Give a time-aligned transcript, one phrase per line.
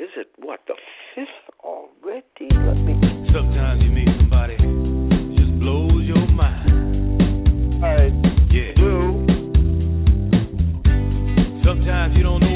[0.00, 0.72] Is it what the
[1.14, 1.28] fifth
[1.62, 2.48] already?
[2.48, 2.96] Let me.
[3.34, 7.84] Sometimes you meet somebody just blows your mind.
[7.84, 8.08] I
[8.48, 8.72] Yeah.
[8.80, 9.26] do.
[11.62, 12.49] Sometimes you don't know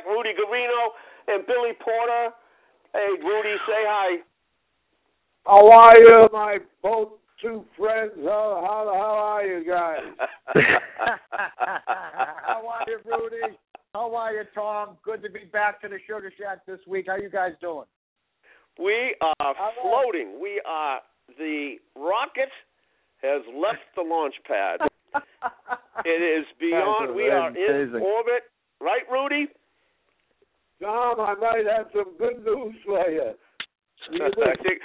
[0.00, 0.06] shack.
[0.06, 0.92] Rudy Guarino
[1.28, 2.34] and Billy Porter.
[2.92, 4.16] Hey, Rudy, say hi.
[5.46, 7.08] How are you, my both
[7.40, 8.12] two friends?
[8.22, 10.00] How how the hell are you guys?
[12.46, 13.56] how are you, Rudy?
[13.94, 14.96] How are you, Tom?
[15.04, 17.06] Good to be back to the Sugar Shack this week.
[17.08, 17.86] How you guys doing?
[18.78, 20.40] We are floating.
[20.40, 21.00] We are
[21.38, 22.50] the rocket
[23.22, 24.80] has left the launch pad.
[26.04, 27.14] It is beyond.
[27.14, 28.44] We are in orbit,
[28.80, 29.48] right, Rudy?
[30.82, 33.38] Tom, I might have some good news for you.
[34.18, 34.82] I think.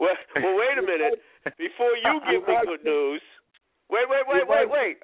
[0.00, 1.20] Well, well, wait a minute.
[1.60, 3.20] Before you give me good news,
[3.92, 4.96] wait, wait, wait, wait, wait,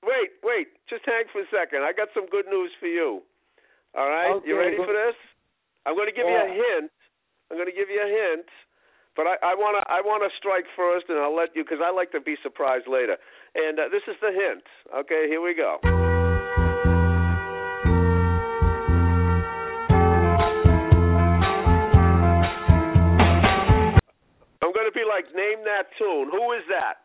[0.00, 0.68] wait, wait.
[0.88, 1.84] Just hang for a second.
[1.84, 3.20] I got some good news for you.
[3.92, 5.18] All right, you ready for this?
[5.84, 6.90] I'm going to give you a hint.
[7.50, 8.46] I'm going to give you a hint,
[9.16, 11.84] but I, I want to I want to strike first, and I'll let you because
[11.84, 13.16] I like to be surprised later.
[13.54, 14.64] And uh, this is the hint.
[15.04, 16.09] Okay, here we go.
[24.62, 26.28] I'm going to be like, name that tune.
[26.30, 27.00] Who is that?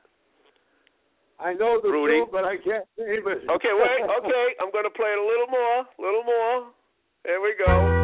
[1.39, 2.19] I know the Rudy?
[2.19, 3.49] truth, but I can't name it.
[3.49, 4.03] Okay, wait.
[4.03, 5.87] Okay, I'm going to play it a little more.
[5.87, 6.71] A little more.
[7.25, 8.01] Here we go.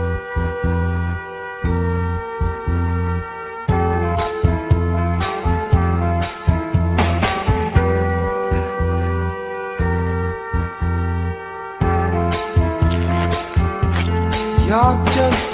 [14.72, 15.51] You're just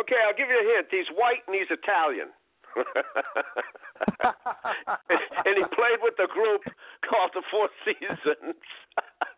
[0.00, 0.88] Okay, I'll give you a hint.
[0.90, 2.28] He's white and he's Italian.
[5.46, 6.60] and he played with the group
[7.08, 8.56] called the Four Seasons.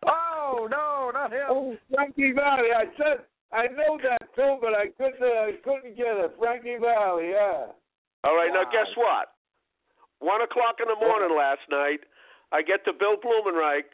[0.06, 1.50] Oh no, not him.
[1.50, 2.70] Oh, Frankie Valli.
[2.72, 5.20] I said I know that too, but I couldn't.
[5.20, 6.32] Uh, I couldn't get it.
[6.38, 7.34] Frankie Valli.
[7.34, 7.74] Yeah.
[8.24, 9.34] All right, now guess what?
[10.20, 12.00] One o'clock in the morning last night,
[12.52, 13.90] I get to Bill Blumenreich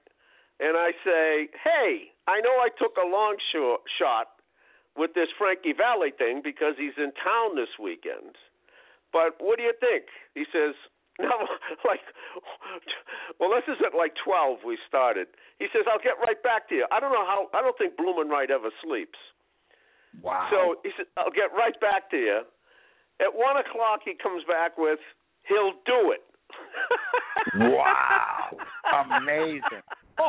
[0.60, 4.33] and I say, "Hey, I know I took a long shot shot
[4.96, 8.38] with this Frankie Valli thing because he's in town this weekend.
[9.12, 10.74] But what do you think?" He says,
[11.22, 11.34] "No,
[11.86, 12.02] like,
[13.38, 14.62] well, this is at like twelve.
[14.66, 15.28] We started."
[15.58, 17.50] He says, "I'll get right back to you." I don't know how.
[17.54, 19.18] I don't think Blumenreich ever sleeps.
[20.22, 20.48] Wow.
[20.50, 22.40] So he said, I'll get right back to you.
[23.20, 24.98] At one o'clock, he comes back with,
[25.48, 26.22] he'll do it.
[27.56, 28.56] Wow.
[29.18, 29.82] Amazing.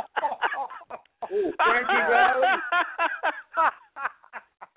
[1.33, 2.47] Ooh, Frankie Valli.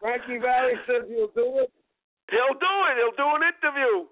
[0.01, 1.71] Frankie Valli says he'll do it.
[2.31, 2.95] He'll do it.
[2.99, 4.07] He'll do an interview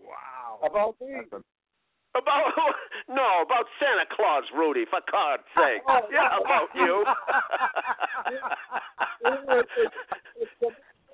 [0.00, 0.58] Wow.
[0.64, 1.14] About me.
[2.14, 2.44] about
[3.08, 4.84] no about Santa Claus, Rudy.
[4.90, 5.82] For God's sake,
[6.12, 7.04] yeah, about you.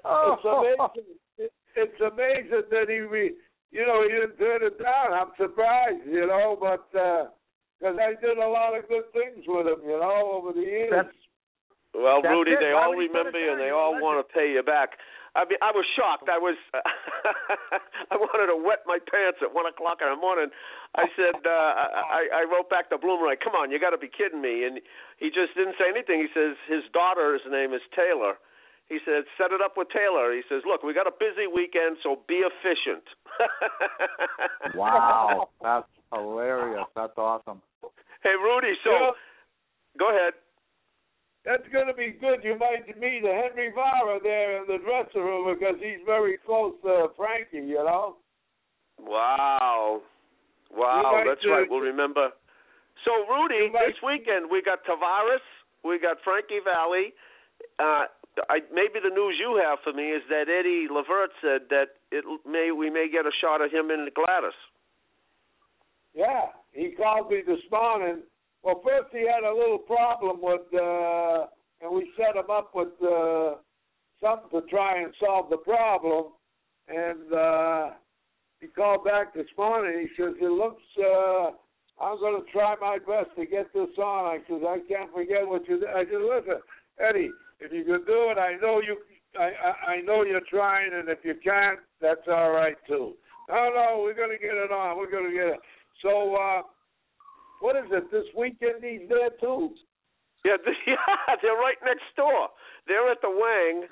[0.09, 0.37] Oh.
[0.39, 1.19] It's amazing.
[1.39, 3.35] It, it's amazing that he, re,
[3.73, 5.13] you know, he didn't turn it down.
[5.13, 7.25] I'm surprised, you know, but uh,
[7.81, 10.93] because I did a lot of good things with him, you know, over the years.
[10.95, 11.09] That's
[11.95, 12.61] Well, That's Rudy, it.
[12.61, 14.63] they Why all would he put remember you and they all want to pay you
[14.63, 14.99] back.
[15.37, 16.33] I mean, I was shocked.
[16.33, 16.57] I was,
[18.13, 20.49] I wanted to wet my pants at one o'clock in the morning.
[20.97, 21.53] I said, uh,
[22.09, 24.65] I, I wrote back to Bloomer, like, "Come on, you got to be kidding me!"
[24.65, 24.81] And
[25.21, 26.25] he just didn't say anything.
[26.25, 28.41] He says his daughter's name is Taylor.
[28.89, 32.01] He said, "Set it up with Taylor." He says, "Look, we got a busy weekend,
[32.01, 33.05] so be efficient."
[34.75, 36.89] Wow, that's hilarious.
[36.95, 37.61] That's awesome.
[38.23, 38.75] Hey, Rudy.
[38.85, 39.13] So, You know,
[39.99, 40.33] go ahead.
[41.47, 42.43] That's going to be good.
[42.43, 46.75] You might meet the Henry Vara there in the dressing room because he's very close
[46.83, 48.17] to Frankie, you know?
[48.99, 50.03] Wow.
[50.75, 51.71] Wow, that's right.
[51.71, 52.31] We'll remember.
[53.05, 55.39] So, Rudy, might- this weekend we got Tavares,
[55.85, 57.15] we got Frankie Valli.
[57.79, 58.07] Uh,
[58.51, 62.25] I, maybe the news you have for me is that Eddie Levert said that it
[62.45, 64.53] may we may get a shot of him in Gladys.
[66.13, 68.23] Yeah, he called me this morning.
[68.67, 71.47] Well, first he had a little problem with, uh,
[71.81, 73.63] and we set him up with uh,
[74.21, 76.33] something to try and solve the problem.
[76.89, 77.91] And uh,
[78.61, 80.09] he called back this morning.
[80.09, 80.83] He says, "It looks.
[80.99, 81.51] Uh,
[82.03, 85.47] I'm going to try my best to get this on." I says, "I can't forget
[85.47, 85.89] what you." Did.
[85.89, 86.61] I said, "Listen,
[86.99, 87.31] Eddie,
[87.61, 88.97] if you can do it, I know you.
[89.39, 93.15] I, I I know you're trying, and if you can't, that's all right too."
[93.49, 94.99] No, no, we're going to get it on.
[94.99, 95.61] We're going to get it.
[96.03, 96.63] So, uh,
[97.61, 98.11] what is it?
[98.11, 99.71] This weekend he's there too.
[100.45, 102.49] Yeah, th- yeah, they're right next door.
[102.87, 103.87] They're at the Wang,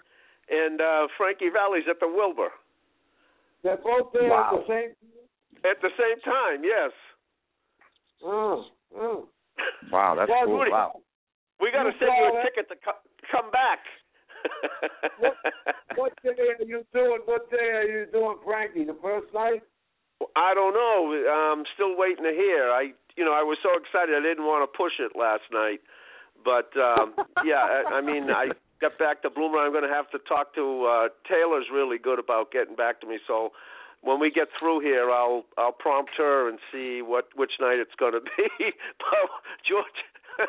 [0.51, 2.51] and uh, Frankie Valli's at the Wilbur
[3.63, 4.51] They're both there Wow.
[4.55, 4.91] at the same.
[5.69, 6.63] at the same time.
[6.63, 6.93] Yes.
[8.23, 8.65] Oh,
[8.97, 9.29] oh.
[9.91, 10.59] Wow, that's Well, cool.
[10.59, 11.01] Rudy, Wow.
[11.61, 12.43] We got to send you a it.
[12.45, 13.81] ticket to co- come back.
[15.19, 15.35] What,
[15.97, 17.21] what day are you doing?
[17.25, 18.85] What day are you doing, Frankie?
[18.85, 19.63] The first night?
[20.37, 21.13] I don't know.
[21.13, 22.71] I'm still waiting to hear.
[22.71, 25.81] I, you know, I was so excited I didn't want to push it last night,
[26.45, 27.15] but um
[27.45, 28.51] yeah, I, I mean, I
[28.81, 29.59] got back to Bloomer.
[29.59, 33.07] I'm going to have to talk to uh Taylor's really good about getting back to
[33.07, 33.19] me.
[33.27, 33.53] So
[34.05, 37.95] when we get through here, I'll I'll prompt her and see what which night it's
[37.99, 38.49] going to be.
[38.99, 39.31] but
[39.67, 40.01] George,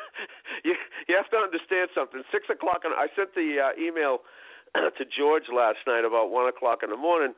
[0.64, 0.76] you
[1.08, 2.22] you have to understand something.
[2.32, 4.20] Six o'clock, and I sent the uh, email
[4.76, 7.34] to George last night about one o'clock in the morning.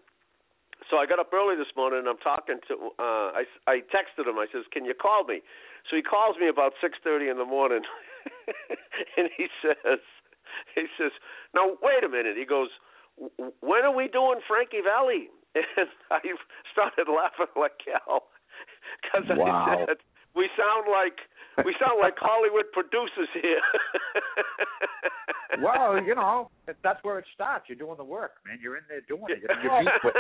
[0.90, 4.28] So I got up early this morning and I'm talking to uh I I texted
[4.28, 4.38] him.
[4.40, 5.42] I says, "Can you call me?"
[5.90, 7.84] So he calls me about 6:30 in the morning.
[9.18, 10.00] and he says
[10.76, 11.12] he says,
[11.54, 12.70] "Now wait a minute." He goes,
[13.60, 16.22] "When are we doing Frankie Valli?" And I
[16.72, 18.30] started laughing like hell
[19.12, 19.66] cuz Wow.
[19.68, 19.98] I said,
[20.36, 21.20] "We sound like
[21.66, 23.62] we sound like Hollywood producers here."
[25.62, 26.52] well, you know,
[26.84, 27.66] that's where it starts.
[27.68, 28.60] You're doing the work, man.
[28.62, 29.42] You're in there doing it.
[29.42, 30.16] You're, beat with.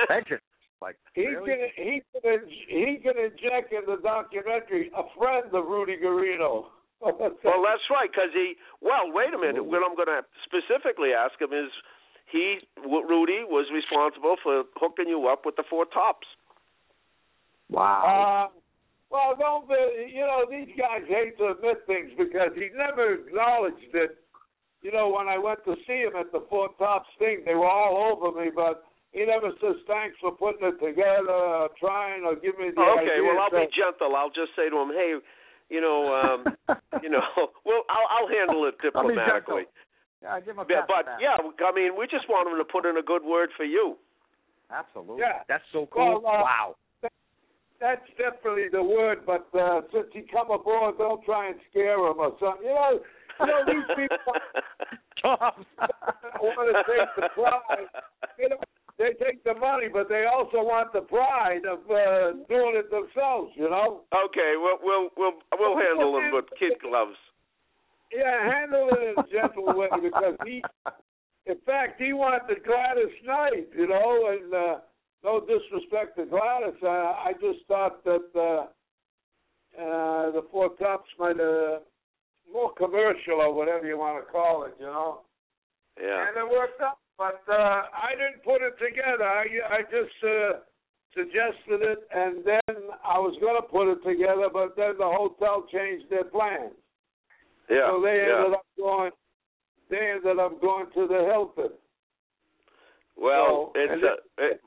[0.81, 1.45] Like He really?
[1.49, 6.65] can he can he can inject in the documentary a friend of Rudy Guarino.
[6.99, 8.55] Well, that's right, because he.
[8.81, 9.63] Well, wait a minute.
[9.63, 11.69] What I'm going to specifically ask him is,
[12.25, 16.25] he Rudy was responsible for hooking you up with the four tops.
[17.69, 18.49] Wow.
[18.49, 18.59] Uh,
[19.09, 23.93] well, don't be, you know these guys hate to admit things because he never acknowledged
[23.93, 24.17] it.
[24.81, 27.69] You know, when I went to see him at the Four Tops thing, they were
[27.69, 32.35] all over me, but he never says thanks for putting it together, or trying, or
[32.35, 33.23] give me the okay, idea.
[33.23, 34.15] well I'll be gentle.
[34.15, 35.15] I'll just say to him, hey,
[35.69, 36.39] you know, um,
[37.03, 37.23] you know,
[37.65, 39.65] well I'll I'll handle it diplomatically.
[39.65, 40.23] gentle.
[40.23, 41.19] Yeah, give him a Yeah, pat on but back.
[41.21, 43.97] yeah, I mean, we just want him to put in a good word for you.
[44.71, 45.21] absolutely.
[45.21, 45.45] Yeah.
[45.47, 46.21] That's so cool.
[46.23, 46.75] Well, uh, wow.
[47.79, 52.17] That's definitely the word, but uh, since he come aboard, don't try and scare him
[52.17, 52.65] or something.
[52.65, 52.99] You know,
[53.39, 54.33] you know these people
[55.21, 55.53] Tom.
[56.41, 57.85] want to take the pride.
[58.39, 58.57] You know,
[58.97, 63.53] they take the money, but they also want the pride of uh, doing it themselves.
[63.55, 64.01] You know.
[64.09, 67.17] Okay, we'll we'll we'll we'll handle them with kid gloves.
[68.11, 70.63] Yeah, handle it in a gentle way because he,
[71.45, 73.69] in fact, he wanted Gladys Knight.
[73.77, 74.79] You know, and uh,
[75.23, 78.65] no disrespect to Gladys, uh, I just thought that uh,
[79.79, 81.79] uh, the Four Tops might uh,
[82.51, 84.73] more commercial or whatever you want to call it.
[84.79, 85.21] You know.
[86.01, 86.29] Yeah.
[86.29, 86.97] And it worked out.
[87.17, 89.25] But uh, I didn't put it together.
[89.25, 90.61] I, I just uh,
[91.17, 95.65] suggested it, and then I was going to put it together, but then the hotel
[95.71, 96.77] changed their plans.
[97.69, 97.89] Yeah.
[97.89, 98.37] so they yeah.
[98.37, 99.11] ended up going.
[99.89, 101.73] They ended up going to the Hilton.
[103.17, 104.61] Well, So, it's a, it,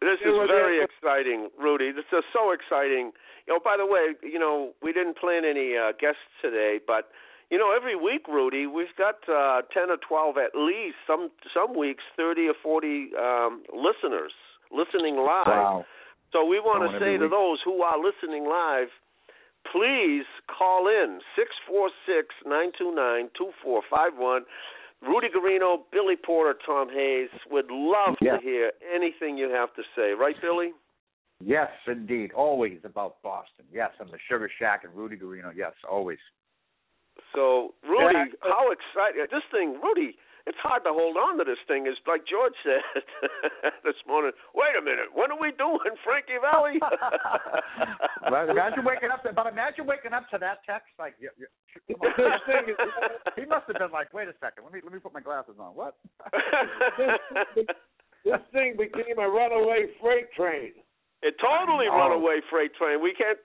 [0.00, 1.90] this is very exciting, Rudy.
[1.90, 3.12] This is so exciting.
[3.46, 7.10] You know, by the way, you know, we didn't plan any uh, guests today, but
[7.50, 10.96] you know, every week, Rudy, we've got uh, ten or twelve at least.
[11.06, 14.32] Some some weeks, thirty or forty um, listeners
[14.70, 15.46] listening live.
[15.46, 15.84] Wow.
[16.32, 17.30] So we want to say to week.
[17.30, 18.88] those who are listening live,
[19.72, 24.42] please call in six four six nine two nine two four five one.
[25.00, 28.36] Rudy Guarino, Billy Porter, Tom Hayes would love Yeah.
[28.36, 30.10] to hear anything you have to say.
[30.10, 30.72] Right, Billy?
[31.40, 32.32] Yes, indeed.
[32.32, 33.64] Always about Boston.
[33.72, 35.52] Yes, and the Sugar Shack and Rudy Guarino.
[35.54, 36.18] Yes, always.
[37.34, 38.26] So, Rudy, Yeah.
[38.42, 39.30] how excited!
[39.30, 41.86] This thing, Rudy, it's hard to hold on to this thing.
[41.86, 42.80] Is like George said
[43.84, 44.32] this morning.
[44.54, 46.80] Wait a minute, what are we doing, Frankie Valli?
[48.28, 51.46] Well, imagine waking up to, but imagine waking up to that text like you, you.
[51.88, 51.96] This
[52.44, 52.76] thing is
[53.36, 55.54] he must have been like, wait a second, let me let me put my glasses
[55.58, 55.72] on.
[55.72, 55.96] What?
[57.56, 60.72] this thing became a runaway freight train.
[61.22, 61.96] It totally Oh.
[61.96, 63.00] runaway freight train.
[63.02, 63.38] We can't.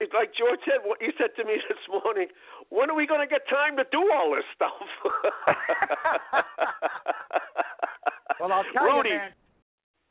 [0.00, 0.80] It's like George said.
[0.84, 2.28] What you said to me this morning.
[2.70, 4.72] When are we going to get time to do all this stuff?
[8.40, 9.30] well, I'll tell Rudy, you, man.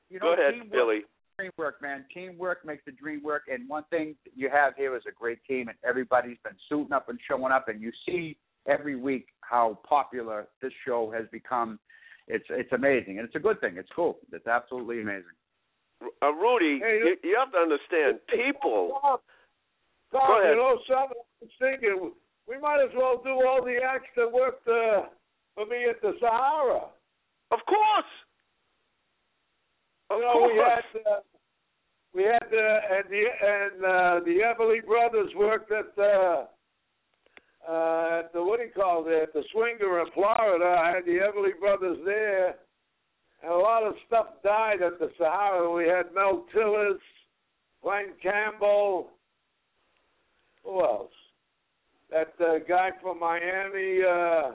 [0.10, 1.02] You go know, ahead, teamwork, Billy.
[1.40, 2.06] Teamwork, man.
[2.14, 3.44] Teamwork makes the dream work.
[3.52, 7.10] And one thing you have here is a great team, and everybody's been suiting up
[7.10, 8.38] and showing up, and you see
[8.68, 11.80] every week how popular this show has become.
[12.28, 13.78] It's it's amazing, and it's a good thing.
[13.78, 14.18] It's cool.
[14.32, 15.36] It's absolutely amazing.
[16.22, 18.20] Uh, Rudy, you, you have to understand.
[18.30, 19.22] People.
[20.12, 20.52] Tom, Tom, Go ahead.
[20.52, 21.18] you know something?
[21.20, 22.12] I was thinking
[22.48, 25.08] we might as well do all the acts that worked uh,
[25.56, 26.88] for me at the Sahara.
[27.52, 28.12] Of course.
[30.10, 30.52] Of you know, course.
[30.54, 31.20] we had uh,
[32.14, 36.46] we had uh, and the and uh, the Everly brothers worked at uh,
[37.70, 39.24] uh, at the what do you call it?
[39.24, 40.82] At the Swinger in Florida.
[40.84, 42.56] I had the Everly brothers there,
[43.44, 45.72] and a lot of stuff died at the Sahara.
[45.72, 47.00] We had Mel Tillis,
[47.84, 49.10] Glen Campbell.
[50.64, 51.12] Who else?
[52.10, 54.00] That uh, guy from Miami.
[54.04, 54.52] Uh,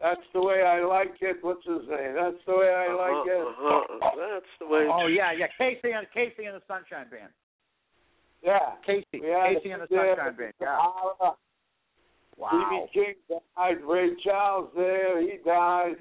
[0.00, 1.36] that's the way I like it.
[1.42, 2.14] What's his name?
[2.14, 3.46] That's the way I like it.
[3.46, 4.10] Uh-huh.
[4.16, 4.86] That's the way.
[4.90, 5.46] Oh yeah, yeah.
[5.60, 7.30] KC and KC and the Sunshine Band.
[8.42, 8.76] Yeah.
[8.88, 10.52] KC, KC and the there, Sunshine Band.
[10.60, 10.76] Yeah.
[10.76, 11.34] Sahara.
[12.38, 12.86] Wow.
[12.94, 13.04] B.B.
[13.28, 13.84] King died.
[13.86, 15.96] Ray Charles there, he died.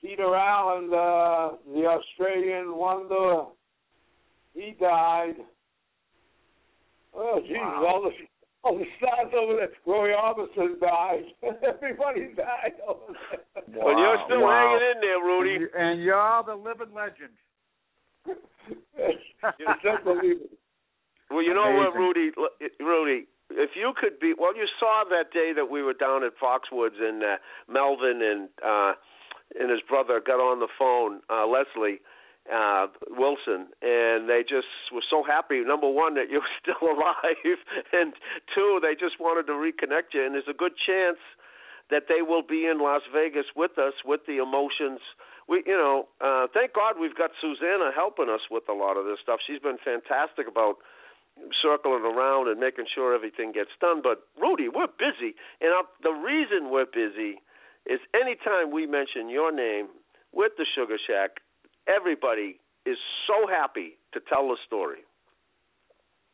[0.00, 3.44] Peter Allen, uh, the Australian wonder,
[4.54, 5.34] he died.
[7.14, 7.86] Oh, Jesus, Wow.
[7.86, 8.10] all the
[8.64, 9.70] all the stars over there.
[9.86, 11.24] Roy Orbison died.
[11.62, 13.64] Everybody died over there.
[13.66, 14.50] But you're still Wow.
[14.50, 15.54] hanging in there, Rudy.
[15.54, 17.34] And, you, and you're the living legend.
[18.96, 20.46] it's unbelievable.
[21.30, 22.30] Well, you know what, Rudy?
[22.78, 26.32] Rudy, if you could be, well, you saw that day that we were down at
[26.38, 27.36] Foxwoods and uh,
[27.68, 28.92] Melvin and uh,
[29.58, 32.00] and his brother got on the phone, uh, Leslie
[32.50, 35.62] uh, Wilson, and they just were so happy.
[35.62, 37.58] Number one, that you're still alive,
[37.92, 38.12] and
[38.54, 40.24] two, they just wanted to reconnect you.
[40.24, 41.18] And there's a good chance
[41.90, 45.00] that they will be in Las Vegas with us with the emotions.
[45.48, 49.04] We, you know, uh, thank God we've got Susanna helping us with a lot of
[49.04, 49.40] this stuff.
[49.46, 50.78] She's been fantastic about
[51.60, 54.02] circling around and making sure everything gets done.
[54.02, 57.40] But Rudy, we're busy, and uh, the reason we're busy
[57.86, 59.88] is anytime we mention your name
[60.32, 61.42] with the Sugar Shack,
[61.88, 62.96] everybody is
[63.26, 65.04] so happy to tell the story.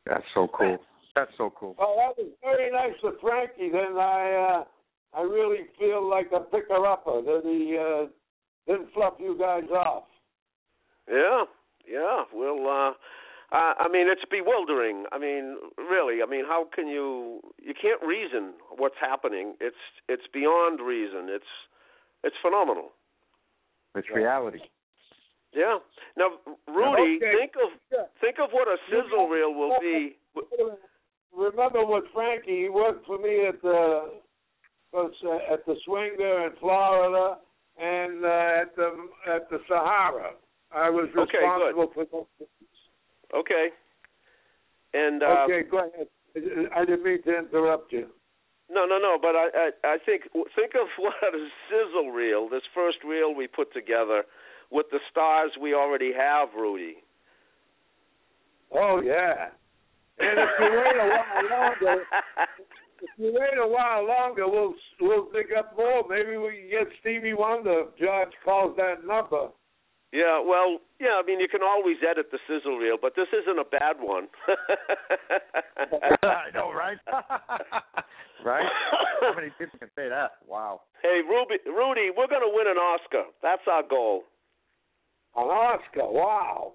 [0.07, 0.79] That's so cool.
[1.15, 1.75] That's so cool.
[1.79, 3.71] Well, that was very nice of Frankie.
[3.71, 4.65] Then I,
[5.15, 8.07] uh, I really feel like a picker upper that he uh,
[8.67, 10.05] didn't fluff you guys off.
[11.11, 11.45] Yeah,
[11.91, 12.25] yeah.
[12.33, 12.91] Well, uh,
[13.51, 15.05] uh, I mean, it's bewildering.
[15.11, 16.23] I mean, really.
[16.23, 17.41] I mean, how can you?
[17.61, 19.55] You can't reason what's happening.
[19.61, 19.77] It's
[20.09, 21.29] it's beyond reason.
[21.29, 21.45] It's
[22.23, 22.93] it's phenomenal.
[23.95, 24.61] It's reality.
[25.53, 25.79] Yeah.
[26.17, 26.31] Now,
[26.67, 27.33] Rudy, Okay.
[27.39, 27.71] think of
[28.21, 30.17] think of what a sizzle reel will be.
[31.35, 32.63] Remember what Frankie?
[32.63, 34.21] He worked for me at the
[34.95, 35.07] uh,
[35.53, 37.39] at the Swinger in Florida
[37.79, 38.29] and uh,
[38.63, 40.33] at the at the Sahara.
[40.75, 41.75] I was Okay, good.
[41.79, 42.49] responsible for those.
[43.35, 43.69] Okay.
[44.95, 46.09] And uh, Okay, go ahead.
[46.75, 48.07] I didn't mean to interrupt you.
[48.71, 49.17] No, no, no.
[49.21, 50.25] But I, I, I think
[50.55, 52.49] think of what a sizzle reel.
[52.49, 54.25] This first reel we put together
[54.71, 56.97] with the stars we already have, Rudy.
[58.75, 59.49] Oh yeah.
[60.19, 62.03] And if you wait a while longer,
[63.01, 66.05] if you wait a while longer, we'll we'll pick up more.
[66.09, 67.85] Maybe we can get Stevie Wonder.
[67.87, 69.49] if George calls that number.
[70.13, 71.21] Yeah, well, yeah.
[71.21, 74.29] I mean, you can always edit the sizzle reel, but this isn't a bad one.
[76.23, 76.97] I know, right?
[78.45, 78.65] right?
[79.21, 80.41] How many people can say that?
[80.47, 80.81] Wow.
[81.03, 83.25] Hey, Ruby, Rudy, we're going to win an Oscar.
[83.43, 84.25] That's our goal.
[85.37, 86.07] An Oscar.
[86.09, 86.73] Wow.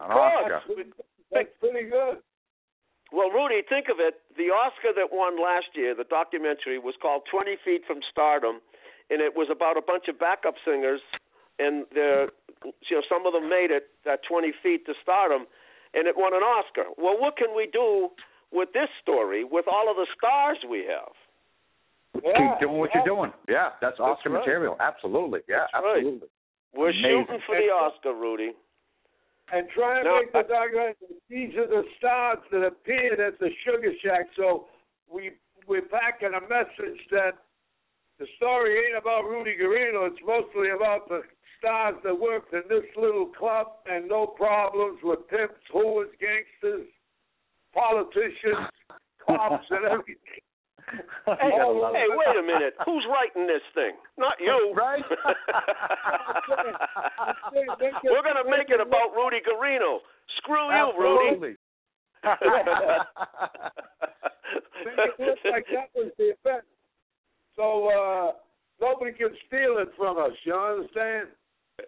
[0.00, 0.60] An Oscar.
[0.68, 0.88] That's,
[1.32, 2.18] that's pretty good.
[3.12, 4.20] Well, Rudy, think of it.
[4.36, 8.60] The Oscar that won last year, the documentary, was called 20 Feet from Stardom,
[9.10, 11.00] and it was about a bunch of backup singers,
[11.58, 12.32] and they're,
[12.64, 15.44] you know, some of them made it that 20 feet to stardom,
[15.92, 16.88] and it won an Oscar.
[16.96, 18.08] Well, what can we do
[18.52, 21.12] with this story with all of the stars we have.
[22.22, 23.00] Yeah, Keep doing what yeah.
[23.04, 23.32] you're doing.
[23.48, 24.40] Yeah, that's Oscar right.
[24.40, 24.76] material.
[24.78, 25.40] Absolutely.
[25.48, 26.04] Yeah, That's right.
[26.74, 26.80] Absolutely.
[26.80, 27.26] We're Amazing.
[27.26, 28.52] shooting for the Oscar, Rudy.
[29.52, 30.96] and try and No, make the I- document.
[31.28, 34.26] These are the stars that appeared at the Sugar Shack.
[34.36, 34.68] So
[35.10, 35.32] we
[35.66, 37.36] we're packing a message that
[38.18, 40.06] the story ain't about Rudy Guarino.
[40.10, 41.22] It's mostly about the
[41.58, 46.88] stars that worked in this little club and no problems with pimps, whores, gangsters,
[47.72, 48.68] politicians,
[49.24, 50.41] cops, and everything.
[51.26, 52.74] Hey, wait a minute.
[52.84, 53.92] Who's writing this thing?
[54.18, 54.74] Not you.
[54.82, 55.04] Right?
[57.52, 59.98] We're going to make it about Rudy Guarino.
[60.38, 61.28] Screw you, Rudy.
[61.28, 61.56] Absolutely.
[64.84, 66.64] It look like that was the event.
[67.56, 68.32] So uh,
[68.80, 70.32] nobody can steal it from us.
[70.44, 71.28] You understand?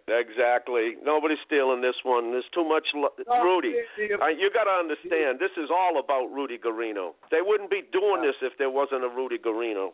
[0.07, 0.95] Exactly.
[1.03, 2.31] Nobody's stealing this one.
[2.31, 2.87] There's too much.
[2.93, 5.39] Lo- No, Rudy, the- the- uh, you got to understand.
[5.39, 7.13] This is all about Rudy Guarino.
[7.31, 9.93] They wouldn't be doing this if there wasn't a Rudy Guarino.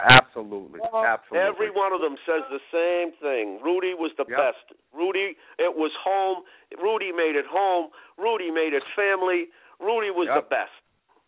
[0.00, 0.80] Absolutely.
[0.80, 1.38] Absolutely.
[1.46, 3.60] Every one of them says the same thing.
[3.62, 4.38] Rudy was the Yep.
[4.38, 4.72] best.
[4.94, 6.44] Rudy, it was home.
[6.78, 7.90] Rudy made it home.
[8.16, 9.50] Rudy made it family.
[9.78, 10.36] Rudy was Yep.
[10.36, 10.72] the best.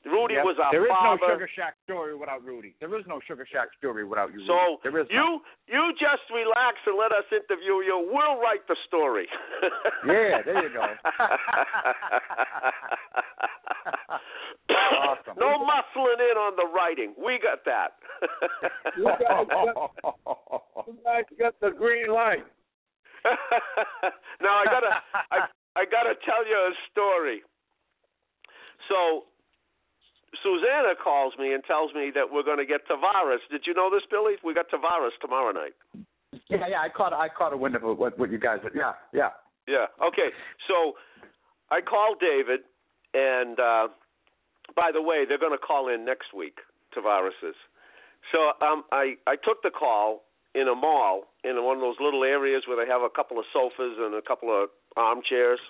[0.05, 0.45] Rudy Yep.
[0.45, 1.19] was our There is father.
[1.23, 2.75] no Sugar Shack story without Rudy.
[2.81, 4.43] There is no Sugar Shack story without you.
[4.47, 4.81] So Rudy.
[4.83, 5.41] there is you
[5.71, 8.11] you just relax and let us interview you.
[8.11, 9.29] We'll write the story.
[10.07, 10.83] Yeah, there you go.
[15.03, 15.35] Awesome.
[15.39, 17.15] No muscling in on the writing.
[17.19, 17.99] We got that.
[18.97, 19.93] You guys got,
[20.87, 22.45] you guys got the green light.
[24.41, 24.91] now I gotta
[25.31, 25.39] I
[25.77, 27.43] I gotta tell you a story.
[28.89, 29.25] So
[30.41, 33.45] Susanna calls me and tells me that we're going to get Tavares.
[33.51, 34.35] Did you know this, Billy?
[34.45, 35.75] We got Tavares tomorrow night.
[36.49, 36.81] Yeah, yeah.
[36.81, 38.61] I caught I caught a wind of what what you guys.
[38.75, 39.31] Yeah, yeah.
[39.69, 39.87] Yeah.
[40.03, 40.33] Okay.
[40.69, 40.95] So
[41.71, 42.61] I called David,
[43.15, 43.89] and uh,
[44.75, 46.59] by the way, they're going to call in next week.
[46.97, 47.57] Tavares is.
[48.33, 50.25] So um, I I took the call
[50.55, 53.45] in a mall in one of those little areas where they have a couple of
[53.53, 55.61] sofas and a couple of armchairs.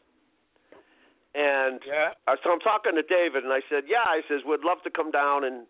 [1.35, 2.13] And Yeah.
[2.27, 4.91] uh, so I'm talking to David, and I said, "Yeah," I says, "We'd love to
[4.91, 5.67] come down and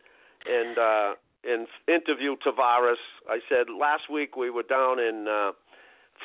[0.46, 2.98] and uh, and interview Tavares."
[3.28, 5.52] I said, "Last week we were down in uh,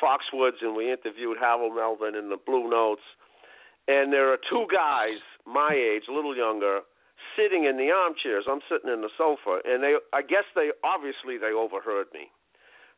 [0.02, 3.02] Foxwoods and we interviewed Harold Melvin in the Blue Notes,
[3.86, 6.80] and there are two guys my age, a little younger,
[7.36, 8.44] sitting in the armchairs.
[8.50, 12.30] I'm sitting in the sofa, and they, I guess they obviously they overheard me.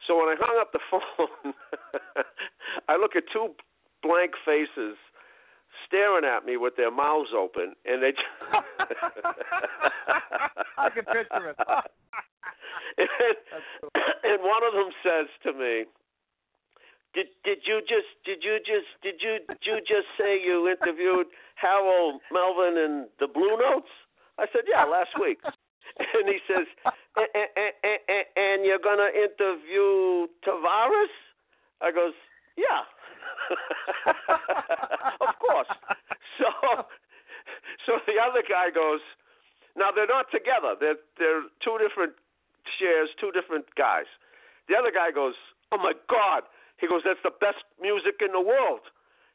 [0.07, 1.55] So when I hung up the phone,
[2.88, 3.55] I look at two
[4.03, 4.96] blank faces
[5.90, 8.12] staring at me with their mouths open, and they.
[8.14, 8.22] Just
[10.79, 11.57] I can picture it.
[12.98, 13.09] and,
[14.22, 15.85] and one of them says to me,
[17.14, 21.26] "Did did you just did you just did you did you just say you interviewed
[21.57, 23.90] Harold Melvin and the Blue Notes?"
[24.38, 25.40] I said, "Yeah, last week."
[25.98, 26.68] And he says,
[27.18, 31.11] "A- a- a- a- a- "And you're gonna interview Tavares?"
[31.83, 32.14] I goes,
[32.57, 32.85] "Yeah."
[35.21, 35.71] of course.
[36.39, 36.49] So,
[37.87, 39.01] so the other guy goes.
[39.77, 40.75] Now they're not together.
[40.79, 42.15] They're they're two different
[42.79, 44.11] shares, two different guys.
[44.69, 45.35] The other guy goes,
[45.73, 46.43] "Oh my God!"
[46.79, 48.87] He goes, "That's the best music in the world."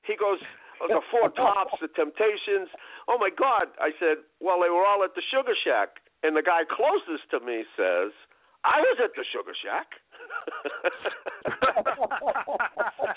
[0.03, 0.39] He goes,
[0.81, 2.69] oh, "The Four Tops, the Temptations."
[3.07, 3.71] Oh my God!
[3.79, 7.39] I said, "Well, they were all at the Sugar Shack." And the guy closest to
[7.39, 8.11] me says,
[8.63, 10.01] "I was at the Sugar Shack."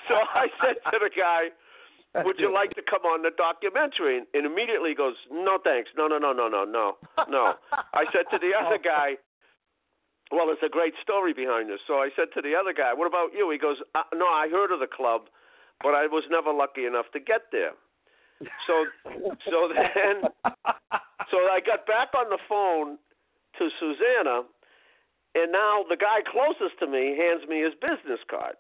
[0.09, 1.51] So I said to the guy,
[2.25, 4.23] would you like to come on the documentary?
[4.33, 5.91] And immediately he goes, no thanks.
[5.97, 6.97] No, no, no, no, no, no,
[7.29, 7.55] no.
[7.73, 9.21] I said to the other guy,
[10.31, 11.81] well, there's a great story behind this.
[11.87, 13.51] So I said to the other guy, what about you?
[13.51, 15.29] He goes, uh, no, I heard of the club,
[15.83, 17.73] but I was never lucky enough to get there.
[18.67, 18.75] So,
[19.51, 20.31] so then,
[21.31, 22.99] so I got back on the phone
[23.59, 24.47] to Susanna,
[25.35, 28.57] and now the guy closest to me hands me his business card.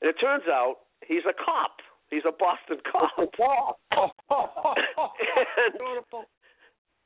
[0.00, 1.80] And it turns out he's a cop.
[2.10, 3.10] He's a Boston cop.
[3.90, 4.10] and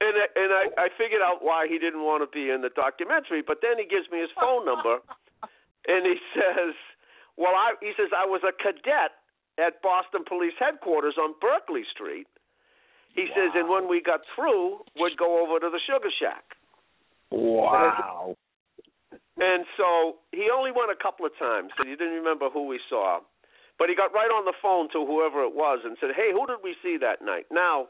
[0.00, 2.70] and, I- and I, I figured out why he didn't want to be in the
[2.70, 3.42] documentary.
[3.42, 4.98] But then he gives me his phone number,
[5.88, 6.74] and he says,
[7.37, 9.12] "Well, I," he says, "I was a cadet
[9.59, 12.26] at Boston Police Headquarters on Berkeley Street."
[13.14, 16.44] He says, and when we got through, we'd go over to the Sugar Shack.
[17.33, 18.37] Wow.
[19.38, 22.81] And so he only went a couple of times, and he didn't remember who we
[22.90, 23.22] saw.
[23.79, 26.46] But he got right on the phone to whoever it was and said, "Hey, who
[26.46, 27.88] did we see that night?" Now,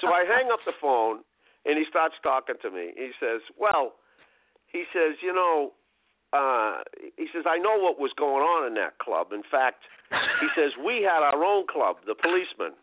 [0.00, 1.24] so I hang up the phone,
[1.66, 2.94] and he starts talking to me.
[2.94, 3.98] He says, "Well,"
[4.70, 5.74] he says, "You know,"
[6.32, 6.84] uh,
[7.16, 9.32] he says, "I know what was going on in that club.
[9.32, 9.82] In fact,
[10.40, 12.78] he says we had our own club, the policemen."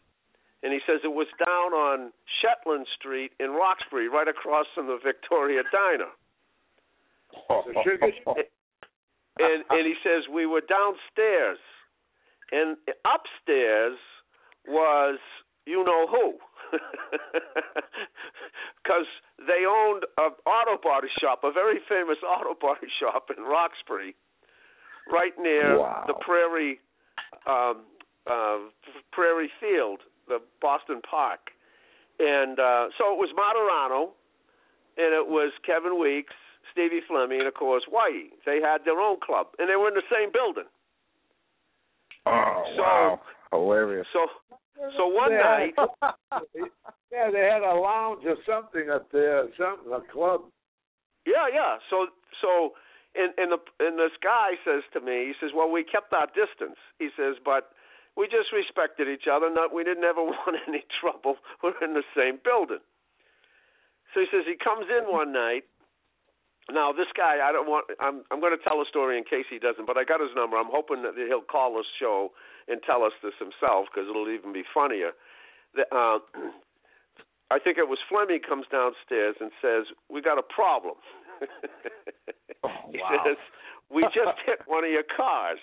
[0.63, 4.97] and he says it was down on Shetland Street in Roxbury, right across from the
[4.97, 6.09] Victoria Diner.
[9.39, 11.57] and and he says we were downstairs,
[12.51, 13.97] and upstairs
[14.67, 15.19] was
[15.65, 16.33] you know who,
[18.83, 19.05] because
[19.39, 24.15] they owned an auto body shop, a very famous auto body shop in Roxbury,
[25.11, 26.03] right near Wow.
[26.07, 26.79] the Prairie
[27.47, 27.81] um,
[28.29, 28.57] uh,
[29.11, 31.51] Prairie Field, the Boston Park,
[32.19, 34.11] and uh, so it was Martorano,
[34.97, 36.33] and it was Kevin Weeks,
[36.71, 38.29] Stevie Flemmi, and of course Whitey.
[38.45, 40.65] They had their own club, and they were in the same building.
[42.25, 44.07] Oh So- wow, hilarious.
[44.13, 44.27] So,
[44.97, 45.43] so one Yeah.
[45.43, 45.75] night,
[47.11, 50.41] Yeah, they had a lounge or something up there, something a club.
[51.25, 51.77] yeah, yeah.
[51.89, 52.07] So,
[52.41, 52.73] so,
[53.15, 56.27] and and the and this guy says to me, he says, "Well, we kept our
[56.27, 57.71] distance." He says, "But
[58.17, 59.49] we just respected each other.
[59.49, 61.37] Not we didn't ever want any trouble.
[61.63, 62.83] We're in the same building."
[64.13, 65.63] So he says he comes in one night.
[66.71, 67.85] Now this guy, I don't want.
[68.01, 70.33] I'm I'm going to tell a story in case he doesn't, but I got his
[70.35, 70.57] number.
[70.57, 72.33] I'm hoping that he'll call this show
[72.67, 75.13] and tell us this himself because it'll even be funnier.
[75.77, 76.19] The, uh,
[77.53, 80.97] I think it was Flemmi comes downstairs and says, "We got a problem."
[82.89, 83.21] he wow.
[83.21, 83.37] says,
[83.93, 85.61] "We just hit one of your cars."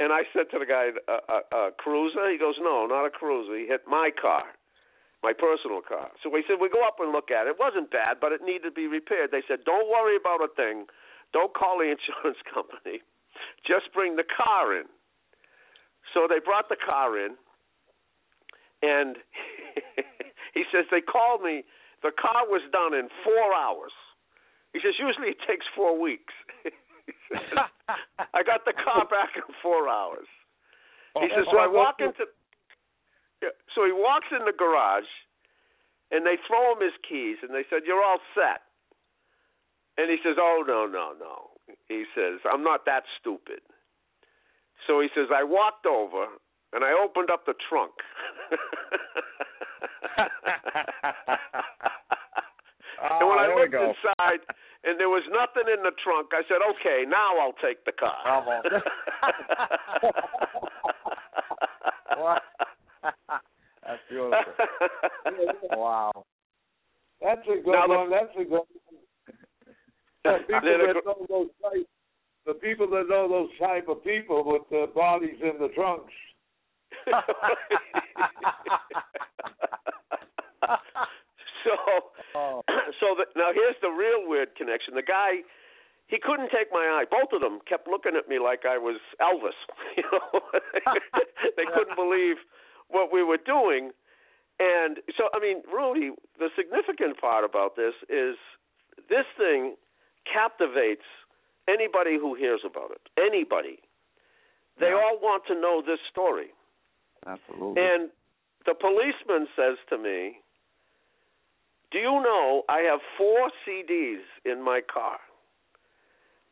[0.00, 3.10] And I said to the guy, a, a, "A cruiser?" He goes, "No, not a
[3.10, 3.54] cruiser.
[3.54, 4.57] He hit my car,
[5.22, 7.56] my personal car." So we said, "We go up and look at it.
[7.56, 10.48] It wasn't bad, but it needed to be repaired." They said, "Don't worry about a
[10.48, 10.86] thing.
[11.32, 13.02] Don't call the insurance company.
[13.66, 14.86] Just bring the car in."
[16.14, 17.36] So they brought the car in,
[18.82, 19.16] and
[20.54, 21.64] he says they called me.
[22.02, 23.92] The car was done in four hours.
[24.72, 26.32] He says usually it takes four weeks.
[26.62, 27.42] Says,
[28.34, 30.28] I got the car back in four hours.
[31.16, 31.58] Oh, he oh, says oh, so.
[31.58, 32.28] I walk into.
[33.74, 35.08] So he walks in the garage,
[36.10, 38.62] and they throw him his keys, and they said you're all set.
[39.96, 41.50] And he says, "Oh no, no, no."
[41.88, 43.60] He says, "I'm not that stupid."
[44.86, 46.26] So he says, "I walked over
[46.72, 47.92] and I opened up the trunk."
[52.98, 54.40] and when Ah, I looked inside
[54.84, 58.18] and there was nothing in the trunk, I said, "Okay, now I'll take the car."
[58.24, 58.62] Bravo.
[62.18, 62.42] What?
[63.02, 64.38] That's beautiful.
[65.78, 66.24] Wow.
[67.22, 68.10] That's a good Now the- one.
[68.10, 68.66] That's a good one.
[70.24, 71.86] The people that know those type,
[72.46, 76.12] the people that know those type of people with the bodies in the trunks.
[81.64, 81.72] so
[82.34, 82.62] Oh.
[83.00, 84.94] so the, now here's the real weird connection.
[84.94, 85.42] The guy
[86.06, 87.04] he couldn't take my eye.
[87.10, 89.56] Both of them kept looking at me like I was Elvis.
[89.96, 90.40] You know,
[91.56, 92.36] they couldn't believe
[92.88, 93.90] what we were doing.
[94.58, 98.36] And so, I mean, really, the significant part about this is
[99.08, 99.76] this thing
[100.30, 101.04] captivates
[101.68, 103.00] anybody who hears about it.
[103.16, 103.78] Anybody.
[104.78, 105.00] They Yeah.
[105.00, 106.52] all want to know this story.
[107.26, 107.82] Absolutely.
[107.82, 108.10] And
[108.64, 110.40] the policeman says to me,
[111.90, 115.18] Do you know I have four CDs in my car?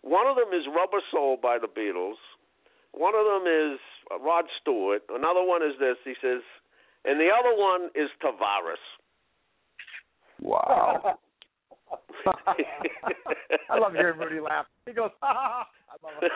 [0.00, 2.16] One of them is Rubber Soul by the Beatles.
[2.96, 3.78] One of them is
[4.24, 5.02] Rod Stewart.
[5.10, 5.96] Another one is this.
[6.04, 6.40] He says,
[7.04, 8.80] and the other one is Tavares.
[10.40, 11.18] wow.
[13.70, 14.66] I love hearing Rudy laugh.
[14.86, 15.68] He goes, ha ha ha.
[15.92, 16.32] I love it.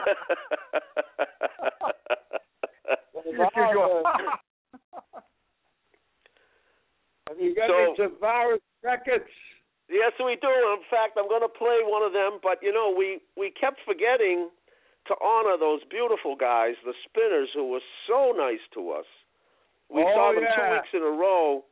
[3.27, 5.23] You just hear you go, ha, ha.
[7.29, 9.25] Have you got So- any Tavares records?
[9.91, 10.47] Yes, we do.
[10.47, 12.39] In fact, I'm going to play one of them.
[12.43, 14.51] But you know, we we kept forgetting
[15.07, 19.07] to honor those beautiful guys, the Spinners, who were so nice to us.
[19.89, 21.65] We Oh, saw them two weeks in a row.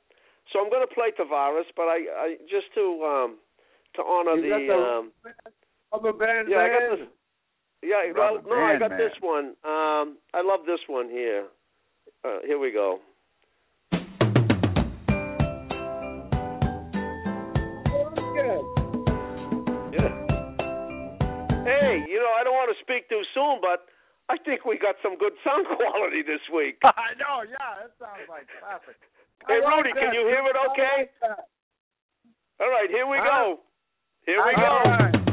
[0.52, 3.36] So I'm going to play Tavares, but I, I just to um
[3.94, 5.12] to honor You the, the um
[5.92, 7.08] Rubber band yeah, I got this.
[7.82, 8.98] Yeah, well, no, I got Man.
[8.98, 9.54] this one.
[9.64, 11.46] Um, I love this one here.
[12.24, 12.98] Uh, here we go.
[19.92, 20.08] Yeah.
[21.64, 22.47] Hey, you know, I don't want to
[22.88, 23.84] speak too soon, but
[24.32, 26.80] I think we got some good sound quality this week.
[26.84, 28.96] I know, yeah, that sounds like classic.
[29.46, 31.12] Hey, like Rudy, can you hear it okay?
[31.20, 31.36] like.
[32.60, 33.28] All right, here we Huh?
[33.28, 33.60] go.
[34.26, 34.88] Here we All go.
[34.88, 35.27] right.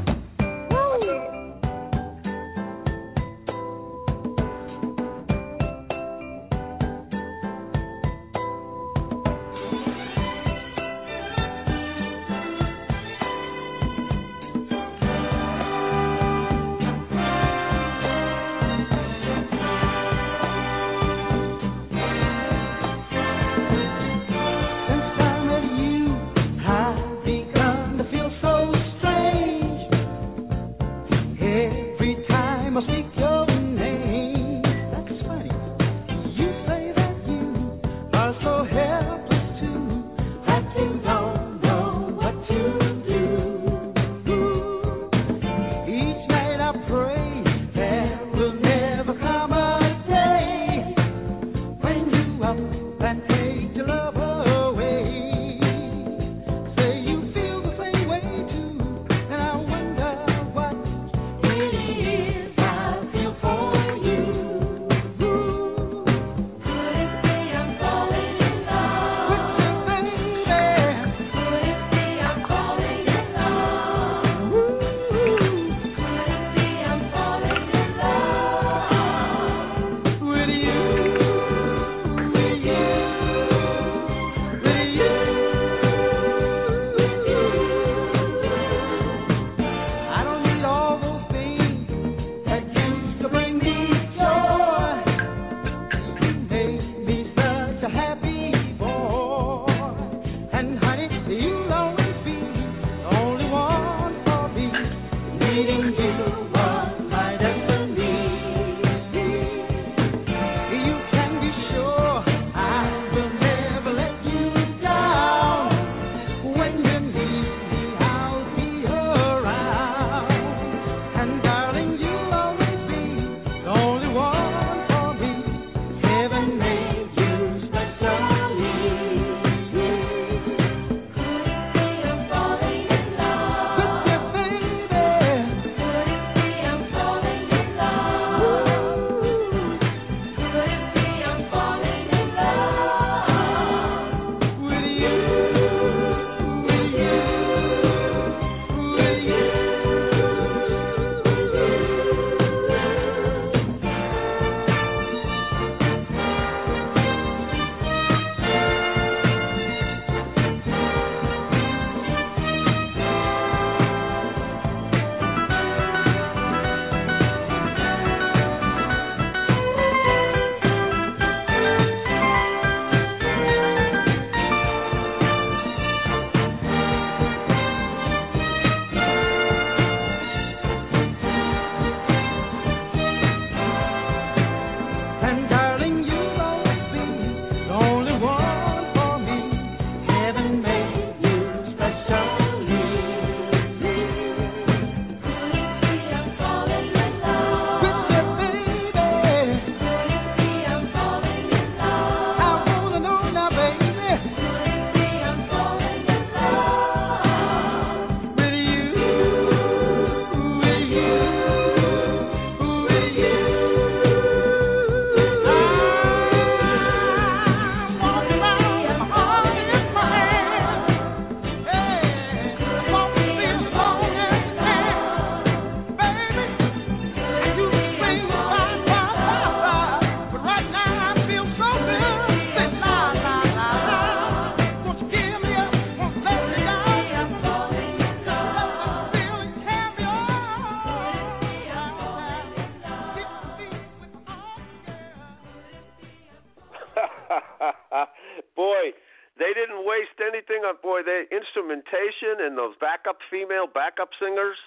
[251.75, 254.57] Instrumentation and those backup female backup singers.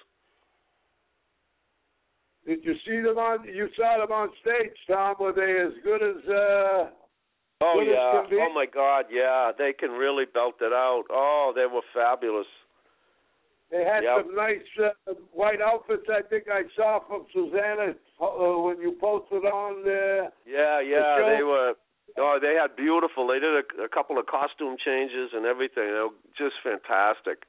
[2.45, 3.43] Did you see them on?
[3.45, 5.15] You saw them on stage, Tom.
[5.19, 6.23] Were they as good as?
[6.27, 6.89] uh
[7.61, 8.23] Oh good as yeah.
[8.29, 8.37] be?
[8.39, 9.51] Oh my God, yeah.
[9.57, 11.03] They can really belt it out.
[11.11, 12.47] Oh, they were fabulous.
[13.69, 14.25] They had Yep.
[14.25, 16.07] some nice uh, white outfits.
[16.09, 20.31] I think I saw from Susanna uh, when you posted on there.
[20.47, 21.35] Yeah, yeah, show?
[21.37, 21.73] they were.
[22.17, 23.27] Oh, they had beautiful.
[23.27, 25.87] They did a, a couple of costume changes and everything.
[25.87, 27.43] They were just fantastic.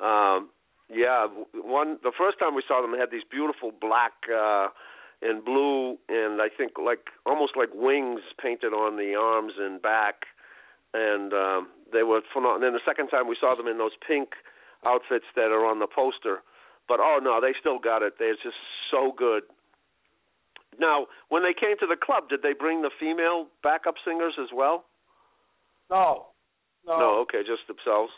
[0.00, 0.50] Um,
[0.92, 4.68] yeah, one the first time we saw them, they had these beautiful black uh,
[5.22, 10.26] and blue, and I think like almost like wings painted on the arms and back,
[10.92, 12.56] and um, they were phenomenal.
[12.56, 14.30] And then the second time we saw them in those pink
[14.84, 16.42] outfits that are on the poster.
[16.88, 18.14] But oh no, they still got it.
[18.18, 18.58] They're just
[18.90, 19.44] so good.
[20.78, 24.48] Now, when they came to the club, did they bring the female backup singers as
[24.54, 24.84] well?
[25.90, 26.26] No,
[26.86, 28.12] no, No, okay, just themselves.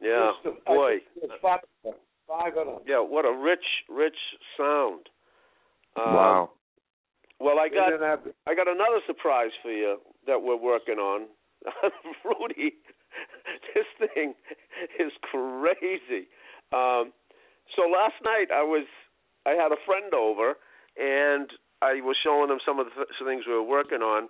[0.00, 0.98] Yeah, Just the- boy.
[1.20, 1.94] think five, of them.
[2.28, 2.78] five of them.
[2.86, 4.18] Yeah, what a rich, rich
[4.56, 5.08] sound.
[5.96, 6.50] Um, wow.
[7.40, 11.26] Well, I got have I got another surprise for you that we're working on.
[12.24, 12.74] Rudy,
[13.74, 14.34] this thing
[14.98, 16.28] is crazy.
[16.72, 17.12] Um,
[17.76, 18.86] so last night I was
[19.46, 20.54] I had a friend over
[20.96, 21.50] and
[21.82, 24.28] I was showing them some of the th- things we were working on.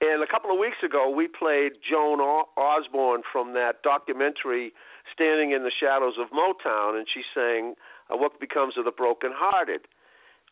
[0.00, 4.72] And a couple of weeks ago, we played Joan Osborne from that documentary
[5.12, 7.74] "Standing in the Shadows of Motown," and she sang
[8.08, 9.88] uh, what becomes of the brokenhearted.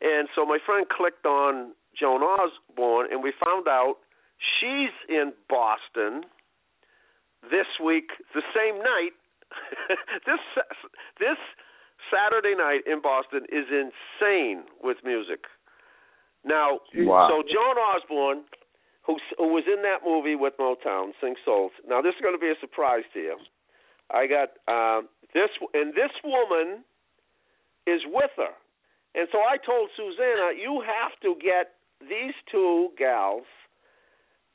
[0.00, 3.96] And so my friend clicked on Joan Osborne, and we found out
[4.36, 6.24] she's in Boston
[7.42, 9.14] this week, the same night.
[10.26, 10.42] this
[11.20, 11.38] this
[12.10, 15.44] Saturday night in Boston is insane with music.
[16.44, 17.28] Now, Wow.
[17.28, 18.44] so Joan Osborne,
[19.02, 21.72] who who was in that movie with Motown, Sing Souls.
[21.86, 23.36] Now this is going to be a surprise to you.
[24.10, 26.84] I got um, this, and this woman
[27.86, 28.54] is with her,
[29.14, 33.46] and so I told Susanna, you have to get these two gals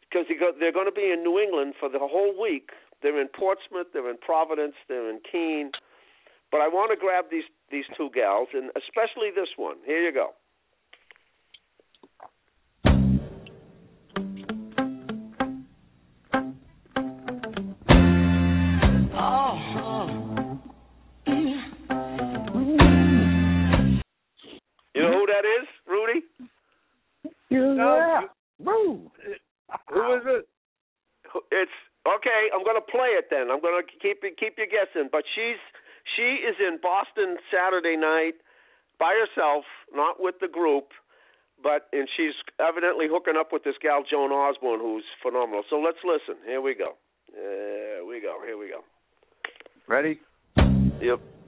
[0.08, 0.26] because
[0.60, 2.70] they're going to be in New England for the whole week.
[3.02, 5.72] They're in Portsmouth, they're in Providence, they're in Keene.
[6.52, 9.78] But I want to grab these these two gals, and especially this one.
[9.86, 10.32] Here you go.
[24.94, 26.22] You know who that is, Rudy?
[28.60, 29.10] Move.
[29.90, 30.48] Who is it?
[31.52, 31.72] It's
[32.06, 32.50] okay.
[32.54, 33.50] I'm going to play it then.
[33.50, 35.10] I'm going to keep keep you guessing.
[35.12, 35.58] But she's
[36.22, 38.36] she is in Boston Saturday night
[39.00, 40.90] by herself, not with the group,
[41.64, 45.64] but and she's evidently hooking up with this gal Joan Osborne, who's phenomenal.
[45.70, 46.40] So let's listen.
[46.46, 46.94] Here we go.
[47.34, 48.38] Here we go.
[48.46, 48.82] Here we go.
[49.88, 50.20] Ready?
[51.02, 51.41] Yep.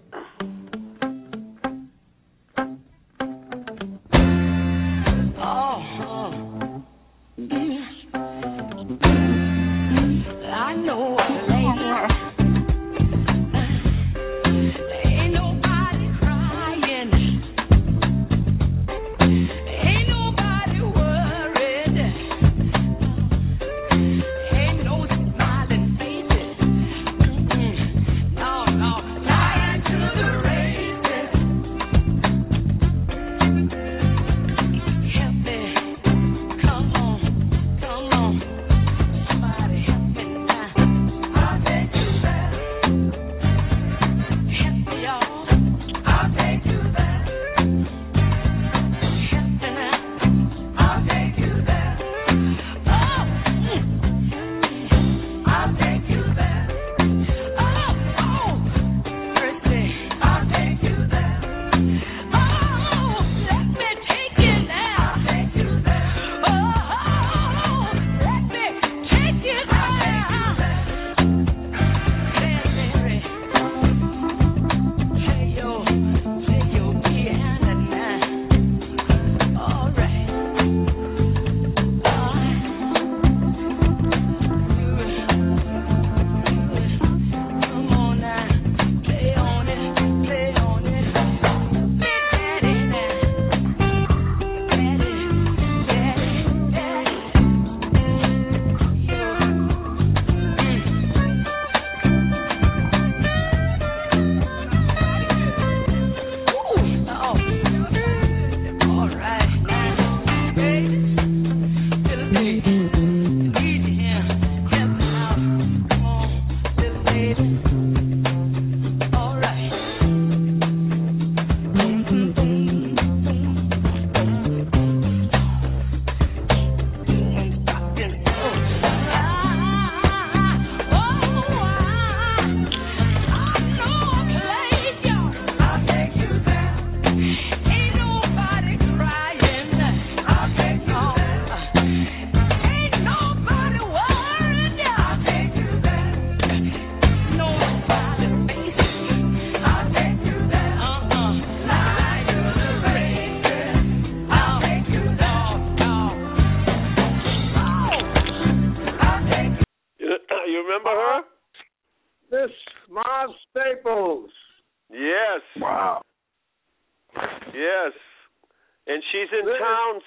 [169.23, 170.03] She's in town.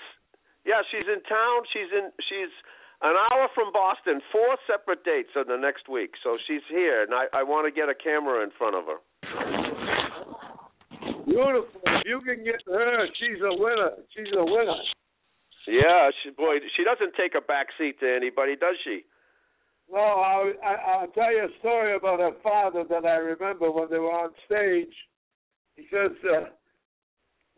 [0.68, 1.64] Yeah, she's in town.
[1.72, 2.52] She's in she's
[3.00, 4.20] an hour from Boston.
[4.32, 6.12] Four separate dates on the next week.
[6.22, 9.00] So she's here and I, I want to get a camera in front of her.
[11.24, 11.80] Beautiful.
[12.04, 13.96] You can get her, she's a winner.
[14.14, 14.80] She's a winner.
[15.66, 19.02] Yeah, she boy, she doesn't take a back seat to anybody, does she?
[19.90, 23.88] No, I, I, I'll tell you a story about her father that I remember when
[23.90, 24.94] they were on stage.
[25.74, 26.50] He says, uh,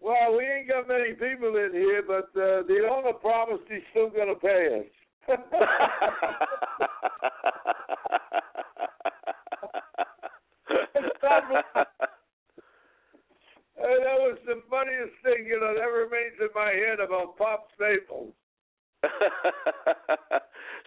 [0.00, 4.10] "Well, we ain't got many people in here, but uh, the owner promised he's still
[4.10, 4.86] going to pay us."
[13.78, 17.68] And that was the funniest thing, you know, that remains in my head about Pop
[17.78, 18.34] Staples.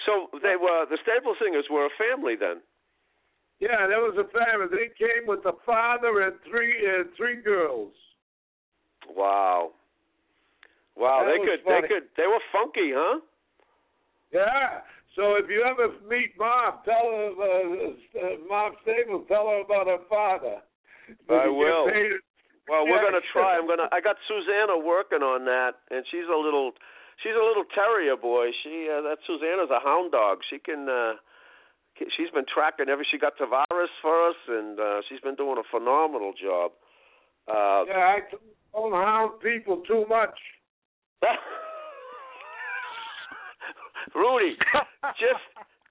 [0.05, 2.59] so they were the Staple Singers were a family then.
[3.64, 4.68] Yeah, there was a family.
[4.68, 7.93] They came with the father and three uh, three girls.
[9.10, 9.72] Wow.
[10.95, 11.82] Wow, That they could funny.
[11.82, 13.20] they could they were funky, huh?
[14.32, 14.82] Yeah.
[15.16, 19.88] So if you ever meet Mom, tell her uh, uh, Mom Staples, tell her about
[19.88, 20.64] her father.
[21.30, 21.91] I will.
[22.70, 23.58] Well, we're gonna try.
[23.58, 23.89] I'm gonna.
[23.91, 26.72] I got Susanna working on that, and she's a little,
[27.24, 28.52] she's a little terrier boy.
[28.64, 30.39] She uh, that Susanna's a hound dog.
[30.49, 30.88] She can.
[30.88, 31.14] uh
[32.18, 33.06] She's been tracking every.
[33.12, 36.72] She got Tavares for us, and uh she's been doing a phenomenal job.
[37.47, 38.20] Uh Yeah, I
[38.74, 40.38] don't hound people too much.
[44.15, 44.57] Rudy,
[45.19, 45.43] just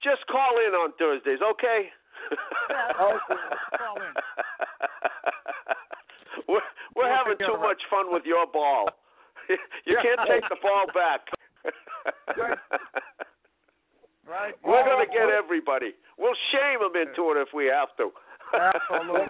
[0.03, 1.89] just call in on Thursdays, okay?
[2.97, 4.13] call in.
[6.47, 6.61] we're
[6.95, 8.89] we're We'll having too care much fun with your ball.
[9.49, 10.01] you Yeah.
[10.03, 11.21] can't take the ball back.
[14.27, 14.55] Right.
[14.63, 15.93] We're gonna get everybody.
[16.17, 18.11] We'll shame them into it if we have to.
[18.53, 19.27] Absolutely.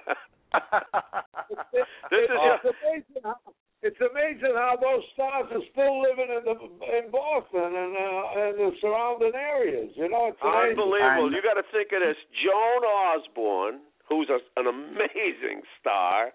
[2.12, 3.40] This is it's, amazing how,
[3.82, 6.56] it's amazing how those stars are still living in the
[6.98, 9.92] in Boston and uh, and the surrounding areas.
[9.96, 10.76] You know, it's amazing.
[10.76, 11.32] unbelievable.
[11.32, 16.32] You got to think of this: Joan Osborne, who's a, an amazing star.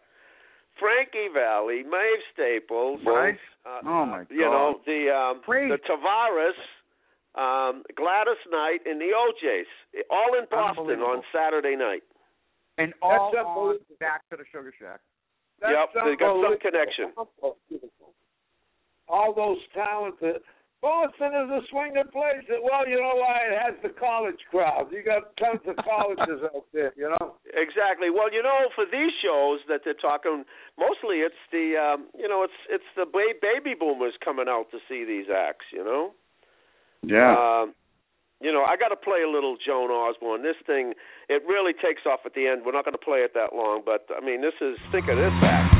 [0.78, 3.38] Frankie Valli, Mavis Staples, Right.
[3.64, 4.26] Uh, Oh, my God!
[4.30, 5.68] You know the um, Great.
[5.72, 6.56] the Tavares,
[7.32, 9.66] um, Gladys Knight, and the O'Jays,
[10.10, 12.02] all in Boston on Saturday night.
[12.78, 15.00] And all That's on back to the Sugar Shack.
[15.60, 17.12] That's Yep, they got some connection.
[19.08, 20.42] All those talented.
[20.82, 22.44] Boston is a swinging place.
[22.62, 23.48] Well, you know why?
[23.48, 24.92] It has the college crowd.
[24.92, 26.92] You got tons of colleges out there.
[26.96, 27.36] You know.
[27.54, 28.10] Exactly.
[28.10, 30.44] Well, you know, for these shows that they're talking,
[30.78, 35.04] mostly it's the, um, you know, it's it's the baby boomers coming out to see
[35.04, 35.66] these acts.
[35.72, 36.12] You know.
[37.02, 37.32] Yeah.
[37.32, 37.74] Um,
[38.40, 40.42] you know, I got to play a little Joan Osborne.
[40.42, 40.94] This thing,
[41.28, 42.62] it really takes off at the end.
[42.64, 45.16] We're not going to play it that long, but I mean, this is think of
[45.16, 45.75] this act.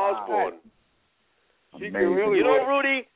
[0.00, 0.58] Osborne.
[1.78, 2.14] She can Amazing.
[2.14, 2.66] really You know.
[2.66, 3.06] Rudy,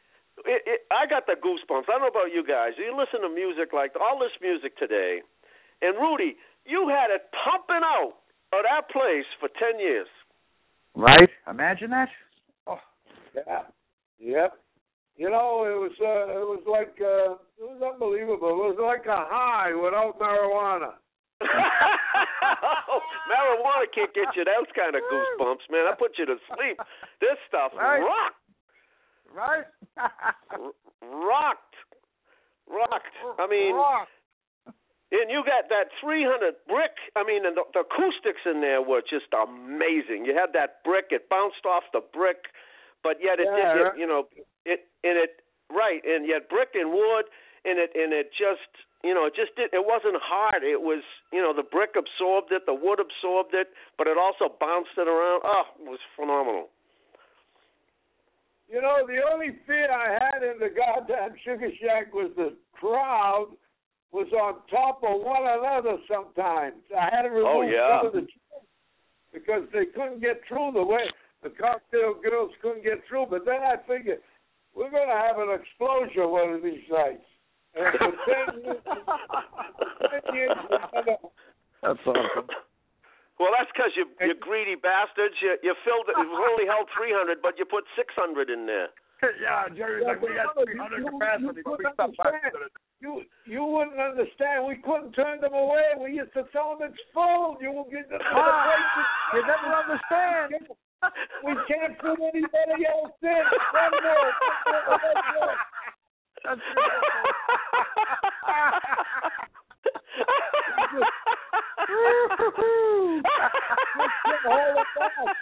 [0.46, 1.88] it, it, I got the goosebumps.
[1.88, 2.72] I don't know about you guys.
[2.78, 5.22] You listen to music like all this music today,
[5.82, 8.14] and Rudy, you had it pumping out
[8.52, 10.08] of that place for ten years.
[10.94, 11.30] Right?
[11.50, 12.08] Imagine that.
[12.66, 12.78] Oh,
[13.34, 13.62] Yeah.
[14.20, 14.54] Yep.
[15.16, 18.48] You know, it was uh, it was like uh, it was unbelievable.
[18.50, 20.94] It was like a high without marijuana.
[23.30, 25.86] Marijuana can't get you those kind of goosebumps, man.
[25.90, 26.78] I put you to sleep.
[27.20, 28.00] This stuff Right.
[28.00, 28.40] rocked,
[29.34, 29.66] right?
[30.50, 30.72] r-
[31.02, 31.74] rocked,
[32.68, 33.16] rocked.
[33.38, 34.08] I mean, Rock.
[35.12, 36.92] and you got that 300 brick.
[37.16, 40.24] I mean, and the, the acoustics in there were just amazing.
[40.24, 42.46] You had that brick; it bounced off the brick,
[43.02, 43.74] but yet it Yeah.
[43.74, 43.86] did.
[43.86, 44.28] It, you know,
[44.64, 47.26] it and it right, and yet brick and wood,
[47.64, 48.70] and it and it just
[49.04, 49.68] you know it just did.
[49.76, 50.64] It wasn't hard.
[50.64, 54.48] It was you know the brick absorbed it, the wood absorbed it, but it also
[54.58, 55.42] bounced it around.
[55.44, 56.68] Oh, it was phenomenal.
[58.68, 63.52] You know, the only fear I had in the goddamn Sugar Shack was the crowd
[64.10, 66.80] was on top of one another sometimes.
[66.96, 67.98] I had to remove Oh, yeah.
[68.00, 68.66] some of the chairs
[69.34, 71.02] because they couldn't get through the way
[71.42, 73.26] the cocktail girls couldn't get through.
[73.28, 74.18] But then I figured
[74.74, 77.26] we're going to have an explosion one of these nights.
[77.74, 80.56] And for ten years, ten years,
[81.82, 82.48] That's awesome.
[83.38, 85.34] Well, that's because you you greedy bastards.
[85.42, 86.14] You you filled it.
[86.14, 88.88] It only held 300, but you put 600 in there.
[89.42, 92.30] yeah, Jerry's like, we got 300 capacity, but we stopped by.
[93.02, 94.70] You you wouldn't understand.
[94.70, 95.98] We couldn't turn them away.
[95.98, 97.58] We used to tell them it's full.
[97.60, 98.70] You will get the Ah,
[99.34, 100.70] you never understand.
[101.44, 103.44] We can't put anybody else in.
[103.76, 104.32] One more.
[106.44, 106.60] One more.
[106.60, 106.60] That's
[114.44, 115.36] Hold it back.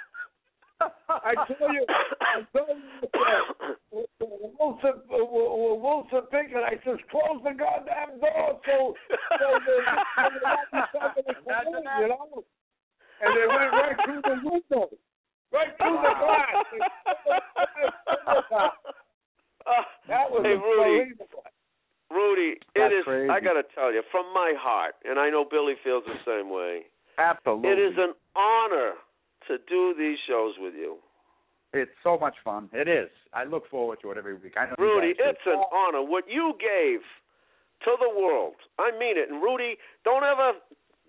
[1.09, 1.84] I tell you,
[2.20, 3.09] I tell you,
[4.59, 8.94] Wilson, Wilson Pickett, I says, close the goddamn door so,
[9.38, 9.74] so the,
[10.16, 12.42] so there won't be somebody in, you know?
[13.22, 14.86] And they went right through the window,
[15.53, 16.12] right through the
[18.42, 18.82] glass.
[20.08, 21.14] That was hey, Rudy.
[22.10, 23.04] Rudy, it That's is.
[23.04, 23.30] crazy.
[23.30, 26.50] I got to tell you, from my heart, and I know Billy feels the same
[26.52, 26.82] way.
[27.16, 27.70] Absolutely.
[27.70, 28.94] It is an honor
[29.48, 30.98] to do these shows with you,
[31.72, 32.68] It's so much fun.
[32.72, 33.08] It is.
[33.32, 34.54] I look forward to it every week.
[34.56, 35.14] I know Rudy.
[35.18, 37.00] It's an honor what you gave
[37.84, 38.54] to the world.
[38.78, 39.30] I mean it.
[39.30, 40.52] And Rudy, don't ever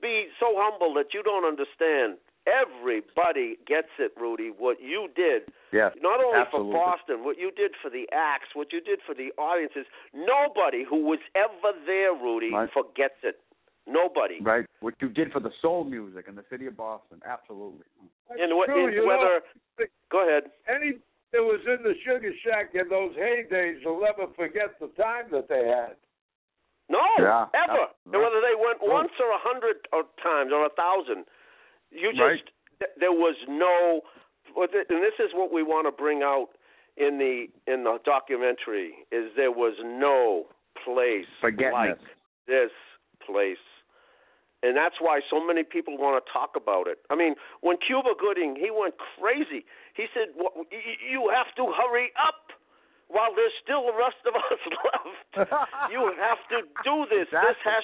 [0.01, 2.17] be so humble that you don't understand.
[2.45, 4.51] Everybody gets it, Rudy.
[4.55, 5.53] What you did do.
[5.71, 5.93] Yes.
[6.01, 6.73] not only absolutely.
[6.73, 9.85] for Boston, what you did for the acts, what you did for the audiences.
[10.13, 12.69] Nobody who was ever there, Rudy, Right.
[12.71, 13.39] forgets it.
[13.87, 14.39] Nobody.
[14.41, 14.65] Right.
[14.81, 17.21] What you did for the soul music in the city of Boston.
[17.25, 17.85] Absolutely.
[18.29, 20.51] And what, True, and you know, whether, go ahead.
[20.67, 20.99] any
[21.31, 25.47] that was in the Sugar Shack in those heydays will never forget the time that
[25.49, 25.95] they had.
[26.89, 27.47] No, Yeah.
[27.55, 27.73] ever.
[27.89, 28.13] Yeah.
[28.13, 31.25] And whether they went once or a hundred or times or a thousand,
[31.93, 32.49] you just Right.
[32.79, 34.01] th- there was no.
[34.55, 34.69] And
[35.01, 36.49] this is what we want to bring out
[36.97, 40.47] in the in the documentary is there was no
[40.83, 41.25] place
[41.73, 41.97] like
[42.45, 42.71] this.
[43.25, 43.57] place.
[44.63, 46.99] And that's why so many people want to talk about it.
[47.09, 49.65] I mean, when Cuba Gooding, he went crazy.
[49.93, 52.51] He said, "Wha- y- y- "You have to hurry up
[53.07, 54.59] while there's still the rest of us
[55.35, 55.49] left.
[55.91, 57.27] you have to do this.
[57.29, 57.83] This has."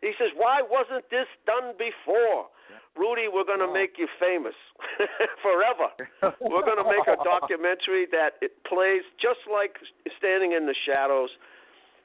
[0.00, 2.48] He says, "Why wasn't this done before?"
[2.96, 4.54] Rudy, we're going to make you famous
[5.46, 5.94] forever.
[6.40, 9.78] We're going to make a documentary that it plays just like
[10.18, 11.30] Standing in the Shadows.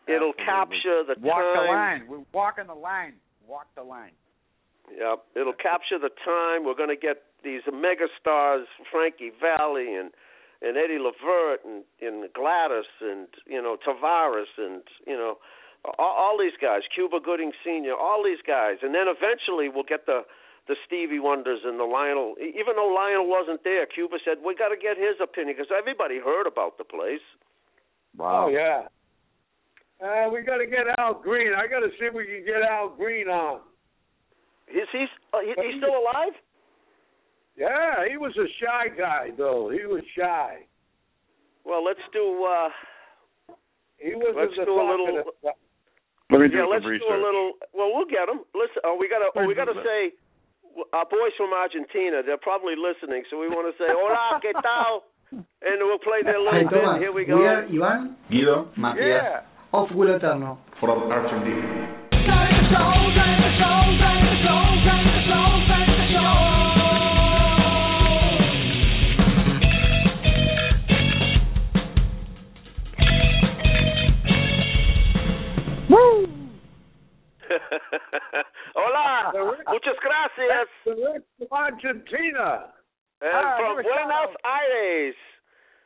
[0.08, 0.46] It'll Absolutely.
[0.46, 1.56] capture the Walk time.
[1.58, 2.02] the line.
[2.08, 3.14] We're walking the line.
[3.48, 4.14] Walk the line.
[4.94, 6.64] Yep, it'll capture the time.
[6.64, 10.12] We're going to get these mega stars, Frankie Valli and
[10.62, 15.38] and Eddie Levert and and Gladys and you know Tavares and you know
[15.98, 20.06] all, all these guys, Cuba Gooding Sr., all these guys, and then eventually we'll get
[20.06, 20.22] the
[20.68, 22.34] the Stevie Wonders and the Lionel.
[22.42, 26.18] Even though Lionel wasn't there, Cuba said we got to get his opinion because everybody
[26.18, 27.22] heard about the place.
[28.20, 28.88] Oh yeah.
[30.04, 31.54] Uh, we got to get Al Green.
[31.54, 33.62] I got to see if we can get Al Green on.
[34.68, 36.34] Is he's uh, he, he's still alive?
[37.56, 39.70] Yeah, he was a shy guy though.
[39.70, 40.66] He was shy.
[41.64, 42.44] Well, let's do.
[42.44, 42.70] uh
[43.98, 45.52] He wasn't Let's do a little- guy.
[46.32, 47.06] Let me do yeah, let's research.
[47.06, 47.54] do a little.
[47.74, 48.42] Well, we'll get them.
[48.58, 49.30] Listen, oh, we gotta.
[49.36, 50.14] Oh, we gotta say,
[50.92, 52.26] our boys from Argentina.
[52.26, 56.40] They're probably listening, so we want to say, "Hola, qué tal?" And we'll play their
[56.40, 57.02] little Hey, bit.
[57.02, 57.38] Here we go.
[57.38, 60.58] we are Ivan Guido Matías of Will Eterno.
[60.80, 62.96] from Argentina.
[78.76, 79.32] Hola,
[79.70, 80.68] muchas gracias.
[80.84, 82.74] From Argentina.
[83.22, 83.90] And Ah, from here we go.
[83.96, 85.16] Buenos Aires.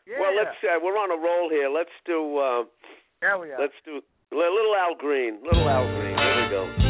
[0.07, 0.19] Yeah.
[0.19, 0.57] Well, let's.
[0.63, 1.69] Uh, we're on a roll here.
[1.69, 2.37] Let's do.
[2.37, 2.63] Uh,
[3.21, 3.59] There we are.
[3.59, 4.01] let's do
[4.31, 5.39] a little Al Green.
[5.43, 6.17] Little Al Green.
[6.17, 6.88] Here we go.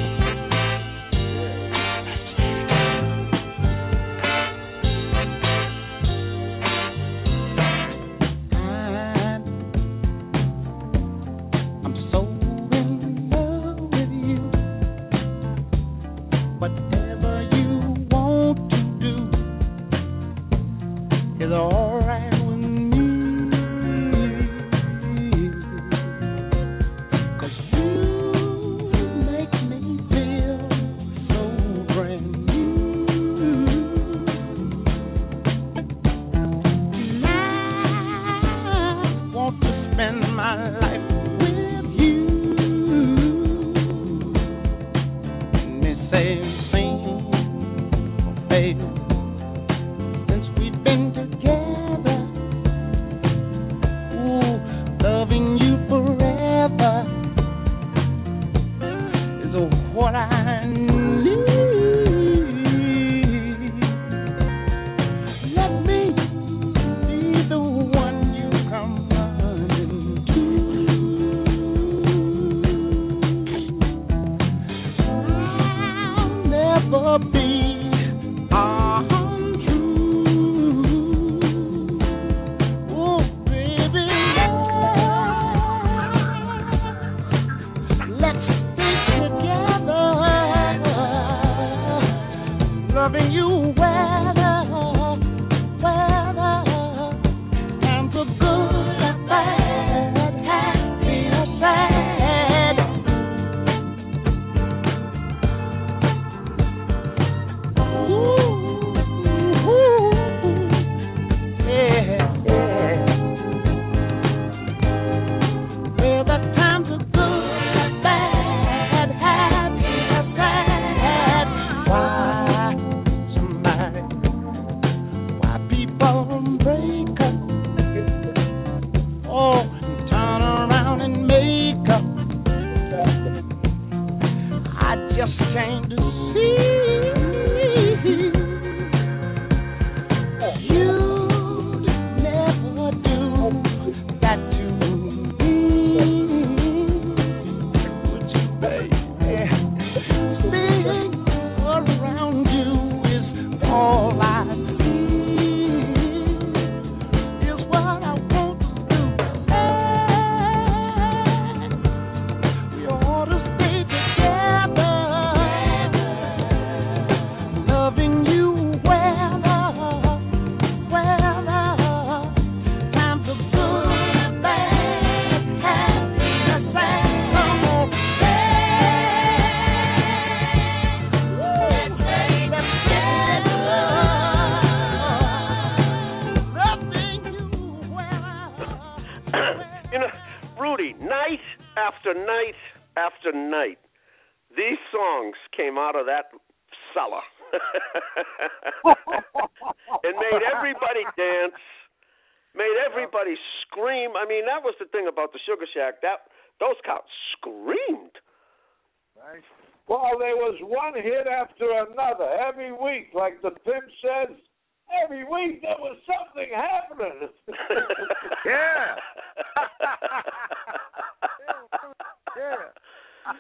[50.90, 51.19] than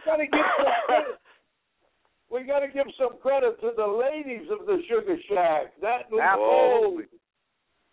[0.06, 0.46] gotta give
[0.88, 1.16] some.
[2.32, 5.74] We gotta give some credit to the ladies of the Sugar Shack.
[5.82, 7.06] That Absolutely.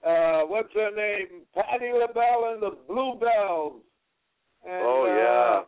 [0.05, 1.43] uh, what's her name?
[1.55, 3.81] Patty LaBelle and the Bluebells.
[4.65, 5.61] And, oh yeah.
[5.61, 5.65] uh,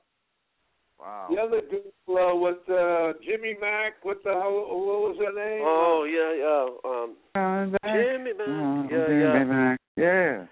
[1.00, 1.28] Wow.
[1.30, 1.60] The other
[2.08, 4.02] girl uh, with uh, Jimmy Mack.
[4.02, 4.50] What the hell?
[4.50, 5.62] What was her name?
[5.62, 6.66] Oh yeah, yeah.
[6.90, 7.14] Um,
[7.86, 8.90] Jimmy Mack.
[8.90, 9.06] Yeah,
[9.96, 10.46] yeah.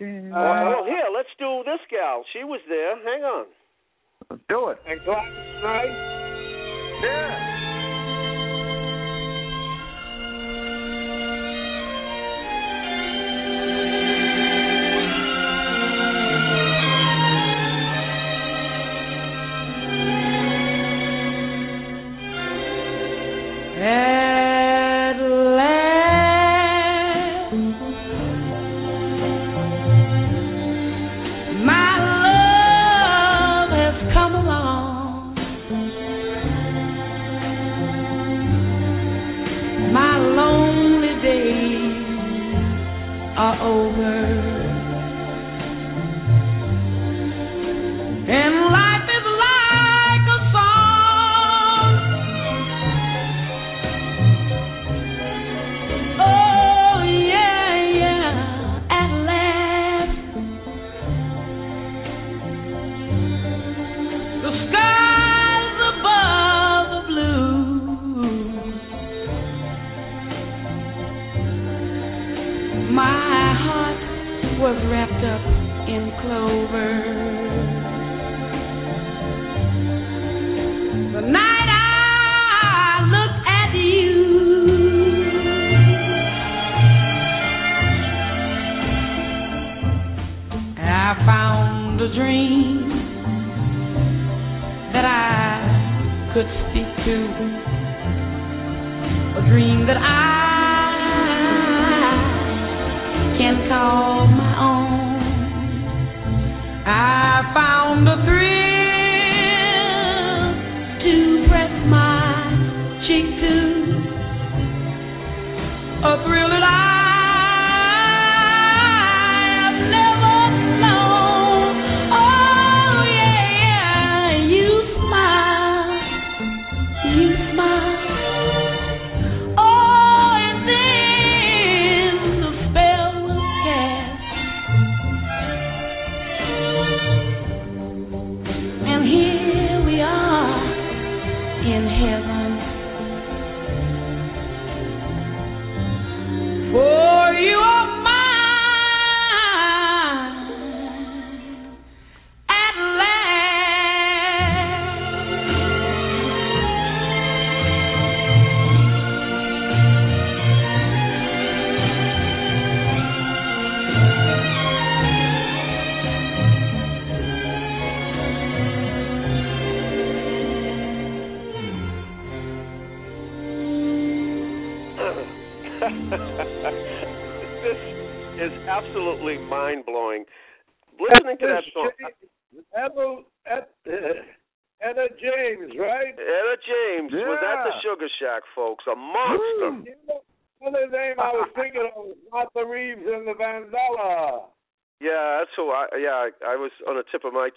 [0.00, 0.30] Yeah.
[0.32, 2.22] Oh, oh, here, let's do this gal.
[2.32, 2.94] She was there.
[3.02, 3.46] Hang on.
[4.30, 4.78] Let's do it.
[4.86, 5.88] And Gladys Knight.
[7.02, 7.57] Yeah.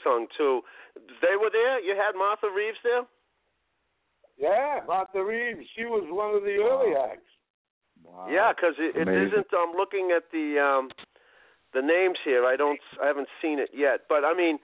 [0.03, 0.61] Tongue too.
[1.21, 1.79] They were there.
[1.79, 3.03] You had Martha Reeves there.
[4.37, 5.67] Yeah, Martha Reeves.
[5.75, 7.29] She was one of the early acts.
[8.03, 8.27] Wow.
[8.29, 9.45] Yeah, because it, it Amazing.
[9.45, 9.47] isn't.
[9.53, 10.89] I'm looking at the um
[11.73, 12.45] the names here.
[12.45, 12.79] I don't.
[13.01, 14.09] I haven't seen it yet.
[14.09, 14.57] But I mean,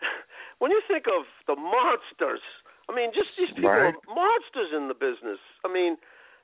[0.58, 2.40] when you think of the monsters,
[2.88, 3.94] I mean, just these people Right.
[3.94, 5.42] are monsters in the business.
[5.64, 5.96] I mean,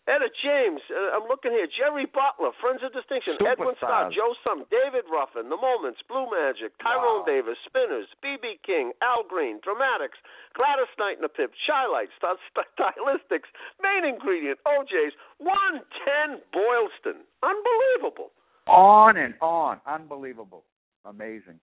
[0.08, 0.80] Etta James.
[0.90, 1.68] Uh, I'm looking here.
[1.70, 3.36] Jerry Butler, Friends of Distinction.
[3.44, 4.16] Edwin Starr, Superstars.
[4.16, 7.28] Joe Sum, David Ruffin, The Moments, Blue Magic, Tyrone Wow.
[7.28, 8.58] Davis, Spinners, B.B.
[8.64, 10.18] King, Al Green, Dramatics,
[10.56, 13.46] Gladys Knight and the Pips, Chi-Lites, St- St- Stylistics,
[13.84, 17.22] Main Ingredient, O'Jays, 110 Boylston.
[17.44, 18.32] Unbelievable.
[18.66, 19.80] On and on.
[19.86, 20.64] Unbelievable.
[21.04, 21.60] Amazing.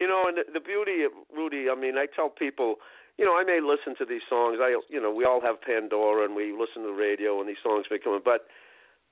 [0.00, 2.76] You know, and the, the beauty of Rudy, I mean, I tell people,
[3.20, 4.56] you know, I may listen to these songs.
[4.60, 7.60] I, you know, we all have Pandora and we listen to the radio and these
[7.62, 8.48] songs may come in, but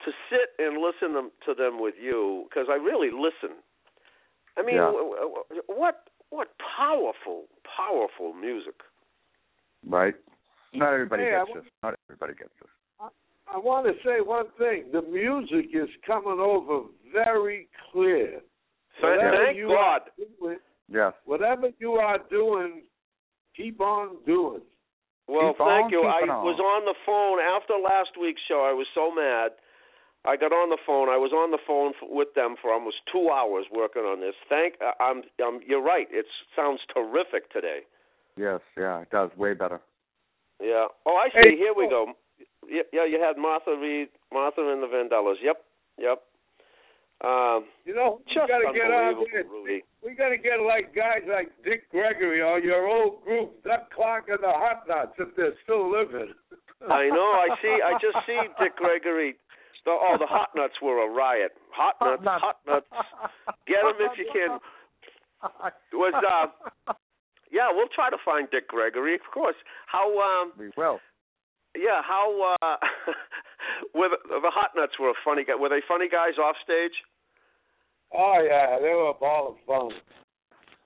[0.06, 3.60] to sit and listen them, to them with you, because I really listen.
[4.56, 4.86] I mean, Yeah.
[4.90, 8.74] w- w- what what powerful, powerful music.
[9.86, 10.14] Right.
[10.74, 11.70] Not everybody Hey, gets wa- this.
[11.82, 12.70] Not everybody gets this.
[13.50, 14.90] I want to say one thing.
[14.92, 18.40] The music is coming over very clear.
[19.00, 20.02] Thank, Whatever thank you God.
[20.02, 20.02] are
[20.38, 21.14] doing, Yes.
[21.24, 22.82] whatever you are doing,
[23.58, 24.62] keep on doing.
[25.26, 26.02] Well, Keep thank on you.
[26.08, 26.46] I on.
[26.46, 28.64] was on the phone after last week's show.
[28.64, 29.52] I was so mad.
[30.24, 31.08] I got on the phone.
[31.08, 34.34] I was on the phone f with them for almost two hours working on this.
[34.48, 34.74] Thank.
[34.80, 35.22] uh, I'm.
[35.36, 35.60] I'm.
[35.66, 36.08] You're right.
[36.10, 37.84] It sounds terrific today.
[38.36, 38.60] Yes.
[38.76, 39.02] Yeah.
[39.02, 39.30] It does.
[39.36, 39.80] Way better.
[40.60, 40.88] Yeah.
[41.06, 41.54] Oh, I see.
[41.54, 41.90] Hey, Here we oh.
[41.90, 42.02] go.
[42.66, 43.04] Yeah, yeah.
[43.04, 45.36] You had Martha Reed, Martha and the Vandellas.
[45.42, 45.60] Yep.
[45.98, 46.22] Yep.
[47.24, 49.44] Um, You know, we just got to get on unbelievable, there.
[49.50, 49.82] Rudy.
[50.06, 54.28] We got to get like guys like Dick Gregory or your old group, Doug Clark
[54.28, 56.30] and the Hot Nuts, if they're still living.
[56.86, 57.34] I know.
[57.34, 57.74] I see.
[57.82, 59.34] I just see Dick Gregory.
[59.84, 61.52] The, oh, the hot nuts were a riot.
[61.72, 62.22] Hot nuts.
[62.24, 62.86] Hot nuts.
[63.66, 64.58] Get them if you can.
[65.94, 66.92] Was uh,
[67.50, 67.72] yeah.
[67.72, 69.56] We'll try to find Dick Gregory, of course.
[69.86, 71.00] How um, We will.
[71.74, 72.02] yeah.
[72.04, 72.76] How uh,
[73.94, 75.54] were the, the hot nuts were a funny guy.
[75.56, 76.94] Were they funny guys off stage?
[78.12, 79.90] Oh yeah, they were a ball of fun.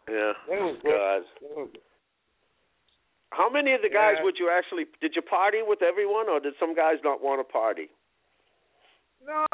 [0.09, 0.33] Yeah.
[0.49, 0.57] They.
[0.83, 0.91] They
[1.55, 1.69] were-
[3.31, 4.25] How many of the guys Yeah.
[4.25, 4.87] would you actually?
[5.01, 7.89] Did you party with everyone, or did some guys not want to party?
[9.25, 9.47] No,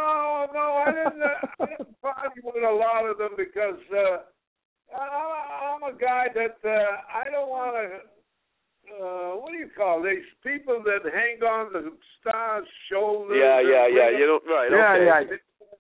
[0.53, 1.23] no, I didn't.
[1.23, 1.29] Uh,
[1.61, 4.19] I didn't party with a lot of them because uh,
[4.97, 8.01] I, I'm a guy that uh, I don't want to.
[8.89, 13.37] Uh, what do you call these people that hang on the stars' shoulders?
[13.39, 14.09] Yeah, yeah, yeah.
[14.19, 14.71] You don't right.
[14.73, 14.95] yeah.
[14.95, 15.31] okay.
[15.31, 15.37] Yeah.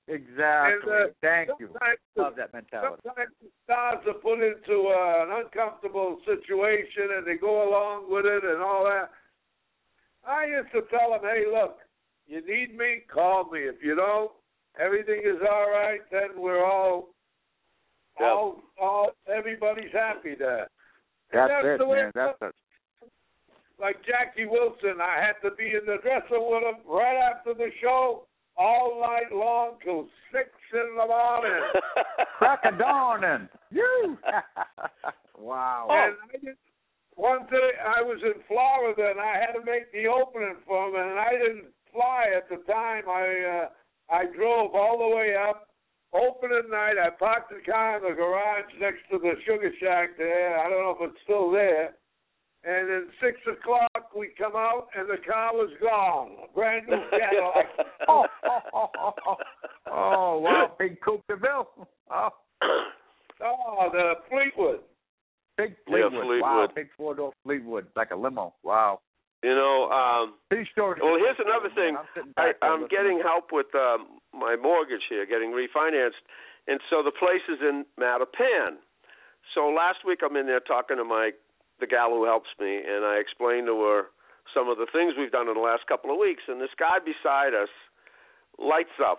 [0.08, 0.92] Exactly.
[0.92, 1.68] And, uh, Thank you.
[1.68, 2.96] the- Love that mentality.
[3.04, 8.24] Sometimes the stars are put into uh, an uncomfortable situation and they go along with
[8.24, 9.10] it and all that.
[10.26, 11.78] I used to tell them, hey, look,
[12.26, 13.60] you need me, call me.
[13.60, 14.32] If you don't,
[14.80, 17.08] everything is all right, then we're all,
[18.18, 18.30] Yeah.
[18.30, 20.68] all, all, everybody's happy there.
[21.32, 22.12] That's, that's it, the way man.
[22.14, 22.54] That's it.
[23.78, 27.70] Like Jackie Wilson, I had to be in the dressing with him right after the
[27.80, 28.26] show,
[28.58, 31.62] all night long till six in the morning.
[32.38, 34.18] Crack a dawn and you.
[35.38, 35.86] wow.
[35.90, 36.56] And I did,
[37.14, 40.94] one day I was in Florida and I had to make the opening for him,
[40.94, 43.04] and I didn't fly at the time.
[43.08, 43.68] I uh,
[44.10, 45.66] I drove all the way up.
[46.14, 50.58] Opening night, I parked the car in the garage next to the Sugar Shack there.
[50.58, 51.96] I don't know if it's still there.
[52.64, 57.66] And then six o'clock, we come out and the car was gone, brand new Cadillac.
[58.08, 59.36] oh, oh,
[59.86, 60.72] oh wow.
[60.78, 61.68] Big Coupe de Ville.
[62.10, 62.28] Oh,
[63.42, 64.80] oh, the Fleetwood.
[65.56, 66.40] big Yeah, Fleetwood.
[66.40, 66.68] Wow.
[66.74, 67.86] Big four door Fleetwood.
[67.94, 68.54] Like a limo.
[68.64, 69.00] Wow.
[69.44, 70.34] You know, um,
[70.72, 71.00] stories.
[71.00, 71.96] well, here's another thing.
[71.96, 76.18] I'm, I, I'm getting help with um, my mortgage here, getting refinanced,
[76.66, 78.82] and so the place is in Mattapan.
[79.54, 81.30] So last week I'm in there talking to my
[81.80, 84.02] the gal who helps me, and I explained to her
[84.54, 86.42] some of the things we've done in the last couple of weeks.
[86.48, 87.70] And this guy beside us
[88.58, 89.18] lights up.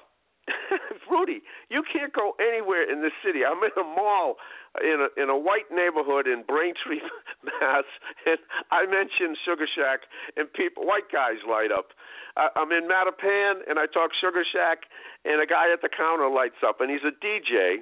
[1.11, 3.45] Rudy, you can't go anywhere in this city.
[3.45, 4.35] I'm in a mall
[4.81, 7.01] in a in a white neighborhood in Braintree,
[7.43, 7.85] Mass,
[8.25, 8.37] and
[8.71, 10.05] I mentioned Sugar Shack,
[10.37, 11.93] and people, white guys light up.
[12.37, 14.89] I, I'm in Mattapan, and I talk Sugar Shack,
[15.25, 17.81] and a guy at the counter lights up, and he's a DJ,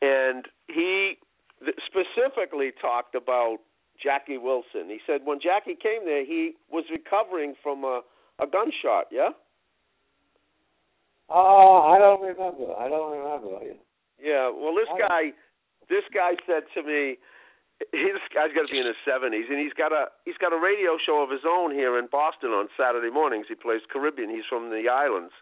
[0.00, 1.16] and he
[1.86, 3.58] specifically talked about
[4.02, 4.88] Jackie Wilson.
[4.88, 8.00] He said when Jackie came there, he was recovering from a
[8.38, 9.08] a gunshot.
[9.10, 9.30] Yeah.
[11.28, 12.74] Oh, I don't remember.
[12.76, 13.62] I don't remember.
[14.20, 15.32] Yeah, well, this guy,
[15.88, 17.16] this guy said to me,
[17.92, 20.60] this guy's got to be in his seventies, and he's got a he's got a
[20.60, 23.46] radio show of his own here in Boston on Saturday mornings.
[23.48, 24.30] He plays Caribbean.
[24.30, 25.32] He's from the islands,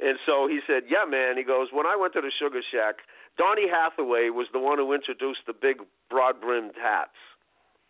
[0.00, 3.04] and so he said, "Yeah, man." He goes, "When I went to the Sugar Shack,
[3.36, 7.18] Donny Hathaway was the one who introduced the big broad brimmed hats."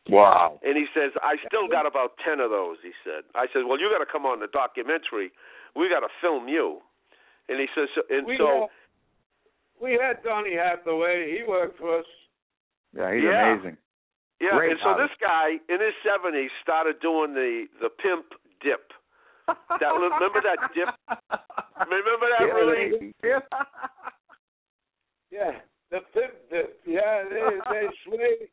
[0.08, 0.58] Wow.
[0.62, 3.24] And he says, I still got about 10 of those, he said.
[3.34, 5.30] I said, well, you got to come on the documentary.
[5.76, 6.80] We got to film you.
[7.48, 11.36] And he says, so, and We so, had, we had Donny Hathaway.
[11.36, 12.06] He worked for us.
[12.96, 13.52] Yeah, he's Yeah.
[13.52, 13.76] amazing.
[14.40, 15.12] yeah, Great and so artist.
[15.12, 18.32] this guy in his 70s started doing the, the pimp
[18.64, 18.92] dip.
[19.80, 20.88] That remember that dip?
[21.88, 23.12] Remember that, really?
[23.24, 23.40] Yeah.
[25.30, 25.52] Yeah,
[25.90, 26.80] the pimp dip.
[26.86, 27.40] Yeah, they
[27.70, 28.48] they sway,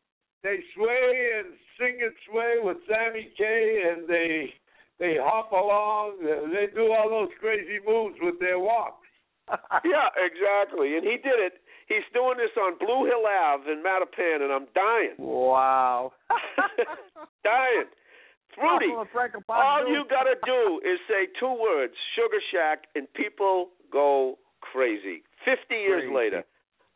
[0.46, 4.54] they sway and sing and sway with Sammy Kaye, and they
[5.00, 6.22] they hop along.
[6.22, 9.02] They do all those crazy moves with their walk.
[9.84, 10.96] yeah, exactly.
[10.96, 11.66] And he did it.
[11.90, 15.18] He's doing this on Blue Hill Ave in Mattapan, and I'm dying.
[15.18, 16.14] Wow.
[17.44, 17.90] dying.
[18.58, 18.94] Rudy,
[19.50, 25.24] all you gotta do is say two words, Sugar Shack, and people go crazy.
[25.44, 26.16] Fifty years Crazy.
[26.16, 26.44] later.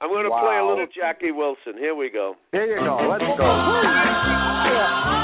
[0.01, 1.73] I'm gonna play a little Jackie Wilson.
[1.77, 2.35] Here we go.
[2.51, 3.07] Here you go.
[3.09, 5.15] Let's go.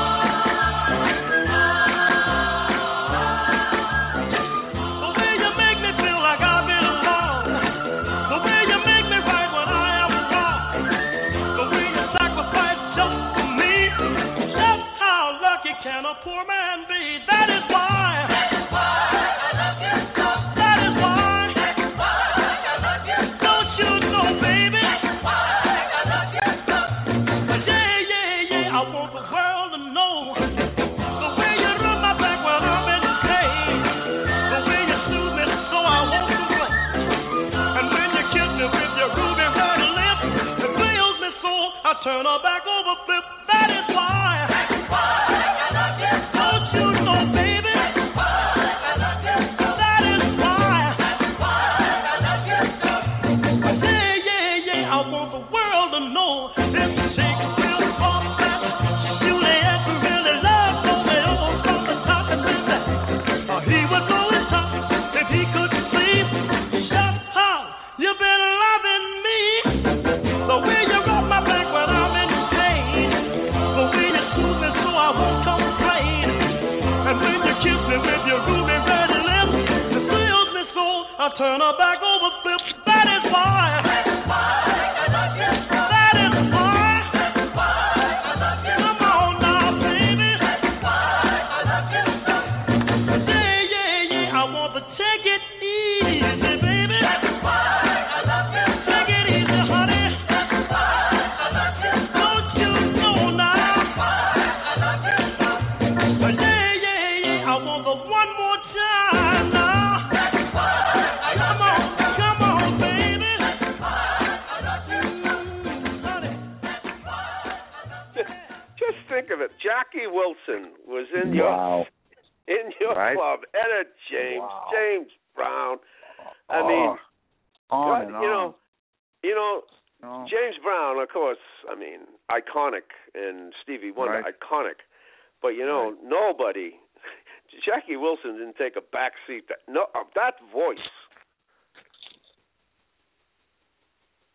[135.46, 136.72] But you know, nobody.
[137.68, 139.44] Jackie Wilson didn't take a back seat.
[139.48, 140.80] That, no, uh, that voice.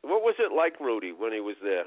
[0.03, 1.83] What was it like, Rudy, when he was there?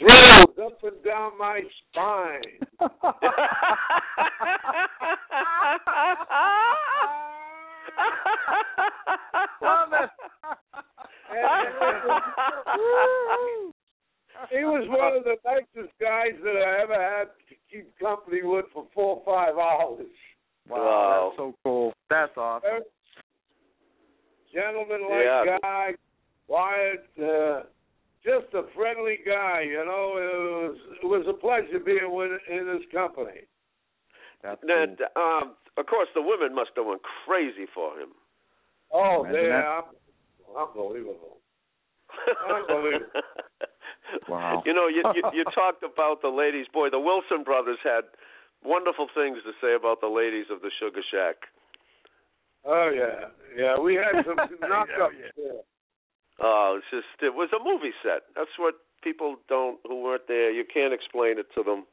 [0.00, 1.60] Thrills up and down my
[1.92, 2.58] spine.
[9.62, 10.10] Love it.
[14.50, 18.66] He was one of the nicest guys that I ever had to keep company with
[18.72, 20.06] for four or five hours.
[20.68, 21.28] Wow, Wow.
[21.28, 21.92] that's so cool.
[22.10, 22.82] That's awesome.
[24.52, 25.58] Gentleman like Yeah.
[25.62, 25.94] guy,
[26.46, 27.62] quiet, uh,
[28.24, 29.60] just a friendly guy.
[29.62, 33.46] You know, it was it was a pleasure being with in his company.
[34.42, 38.10] That's And um, of course, the women must have went crazy for him.
[38.92, 39.64] Oh, Imagine they that.
[39.64, 39.84] are
[40.56, 41.38] unbelievable.
[42.48, 43.06] Unbelievable.
[44.28, 44.62] Wow.
[44.64, 46.66] You know, you, you you talked about the ladies.
[46.72, 48.04] Boy, the Wilson brothers had
[48.64, 51.48] wonderful things to say about the ladies of the Sugar Shack.
[52.64, 53.78] Oh yeah, yeah.
[53.78, 55.62] We had some knockups there.
[56.40, 58.28] Oh, it's just it was a movie set.
[58.34, 60.50] That's what people don't who weren't there.
[60.50, 61.86] You can't explain it to them.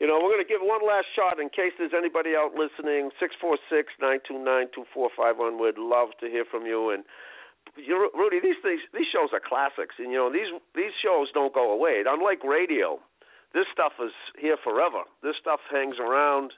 [0.00, 3.10] You know, we're going to give one last shot in case there's anybody out listening.
[3.20, 5.60] Six four six nine two nine two four five one.
[5.60, 6.88] We'd love to hear from you.
[6.88, 7.04] And
[7.76, 11.54] you, Rudy, these things, these shows are classics, and you know these these shows don't
[11.54, 12.02] go away.
[12.06, 12.98] Unlike radio,
[13.54, 15.02] this stuff is here forever.
[15.22, 16.52] This stuff hangs around.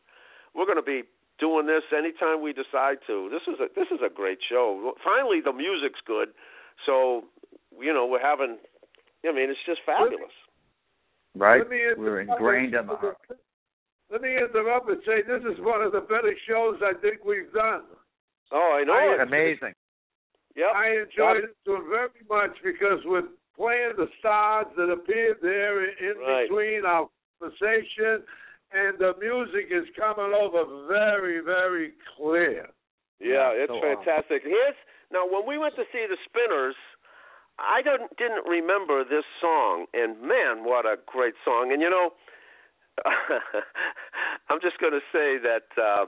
[0.55, 1.03] We're going to be
[1.39, 3.29] doing this anytime we decide to.
[3.31, 4.93] This is a this is a great show.
[5.05, 6.29] Finally, the music's good,
[6.87, 7.25] so
[7.81, 8.59] you know we're having.
[9.25, 10.35] I mean, it's just fabulous.
[11.35, 11.61] Right?
[11.63, 13.17] Let me We're interrupt- ingrained in the heart.
[14.11, 17.51] Let me interrupt and say this is one of the better shows I think we've
[17.55, 17.83] done.
[18.51, 18.93] Oh, I know.
[18.93, 19.21] I- it.
[19.29, 19.73] Amazing.
[20.57, 20.69] Yep.
[20.75, 25.93] I enjoyed it so very much because we're playing the stars that appeared there in
[25.99, 26.49] in Right.
[26.49, 27.09] between our
[27.41, 28.23] conversation,
[28.73, 32.69] and the music is coming over very, very clear.
[33.21, 34.43] Yeah, Yeah, it's so fantastic.
[34.43, 34.77] Here's
[35.11, 36.77] now when we went to see the Spinners,
[37.59, 41.73] I didn't didn't remember this song, and man, what a great song!
[41.73, 42.13] And you know,
[44.49, 46.07] I'm just going to say that uh,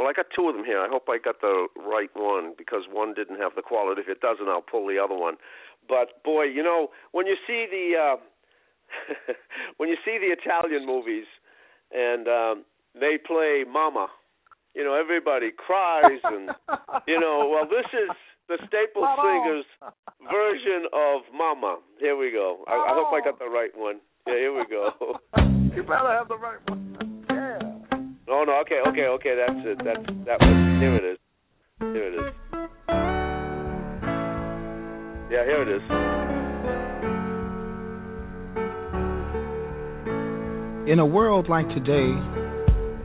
[0.00, 0.80] Well, I got two of them here.
[0.80, 4.00] I hope I got the right one because one didn't have the quality.
[4.00, 5.34] If it doesn't, I'll pull the other one.
[5.86, 8.16] But boy, you know, when you see the uh,
[9.76, 11.26] when you see the Italian movies
[11.92, 14.08] and um, they play Mama,
[14.72, 16.48] you know, everybody cries and
[17.06, 18.08] you know, well, this is
[18.48, 19.66] the Staple Singers
[20.32, 21.76] version of Mama.
[21.98, 22.64] Here we go.
[22.66, 24.00] I, I hope I got the right one.
[24.26, 25.20] Yeah, here we go.
[25.70, 26.89] You better have the right one.
[28.30, 29.34] Oh no, okay, okay, okay.
[29.34, 29.78] That's it.
[29.82, 30.78] That's that one.
[30.78, 31.18] Here it is.
[31.80, 32.30] Here it is.
[35.34, 35.82] Yeah, here it is.
[40.92, 42.14] In a world like today,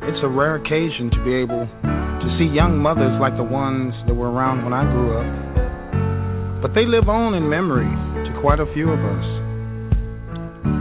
[0.05, 4.13] it's a rare occasion to be able to see young mothers like the ones that
[4.13, 6.61] were around when I grew up.
[6.61, 7.89] But they live on in memory
[8.29, 9.25] to quite a few of us.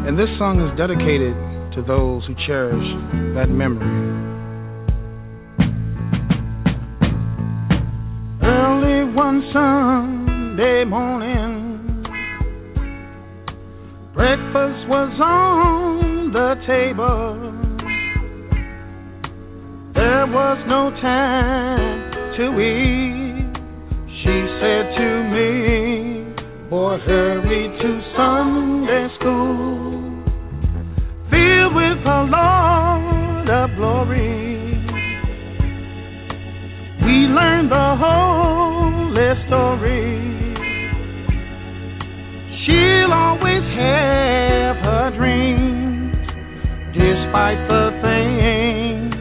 [0.05, 1.33] And this song is dedicated
[1.77, 2.85] to those who cherish
[3.41, 4.34] that memory.
[9.25, 12.05] One Sunday morning,
[14.13, 17.33] breakfast was on the table.
[19.95, 23.55] There was no time to eat.
[24.21, 25.49] She said to me,
[26.69, 30.21] Boy, hurry to Sunday school,
[31.33, 34.45] filled with the Lord of glory.
[37.07, 37.89] We learned the
[39.15, 40.55] holy story.
[42.65, 46.15] She'll always have her dreams,
[46.93, 49.15] despite the things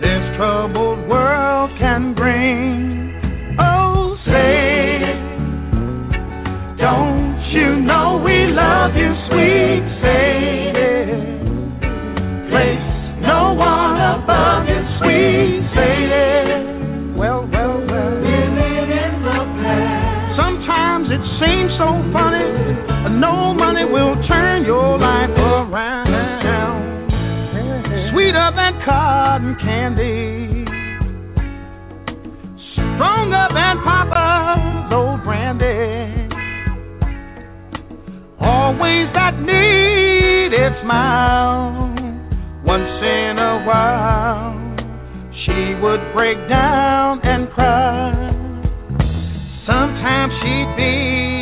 [0.00, 3.56] this troubled world can bring.
[3.60, 5.00] Oh, say,
[6.78, 11.12] don't you know we love you, sweet Sadie?
[12.48, 12.88] Place
[13.20, 16.35] no one above you, sweet Sadie.
[23.16, 26.04] No money will turn your life around.
[28.12, 30.64] Sweeter than cotton candy.
[32.72, 36.28] Stronger than Papa's old brandy.
[38.38, 41.72] Always that needed smile.
[42.66, 44.52] Once in a while,
[45.46, 48.12] she would break down and cry.
[49.64, 51.35] Sometimes she'd be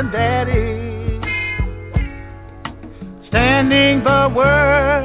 [0.00, 1.20] and Daddy,
[3.28, 4.99] standing the worst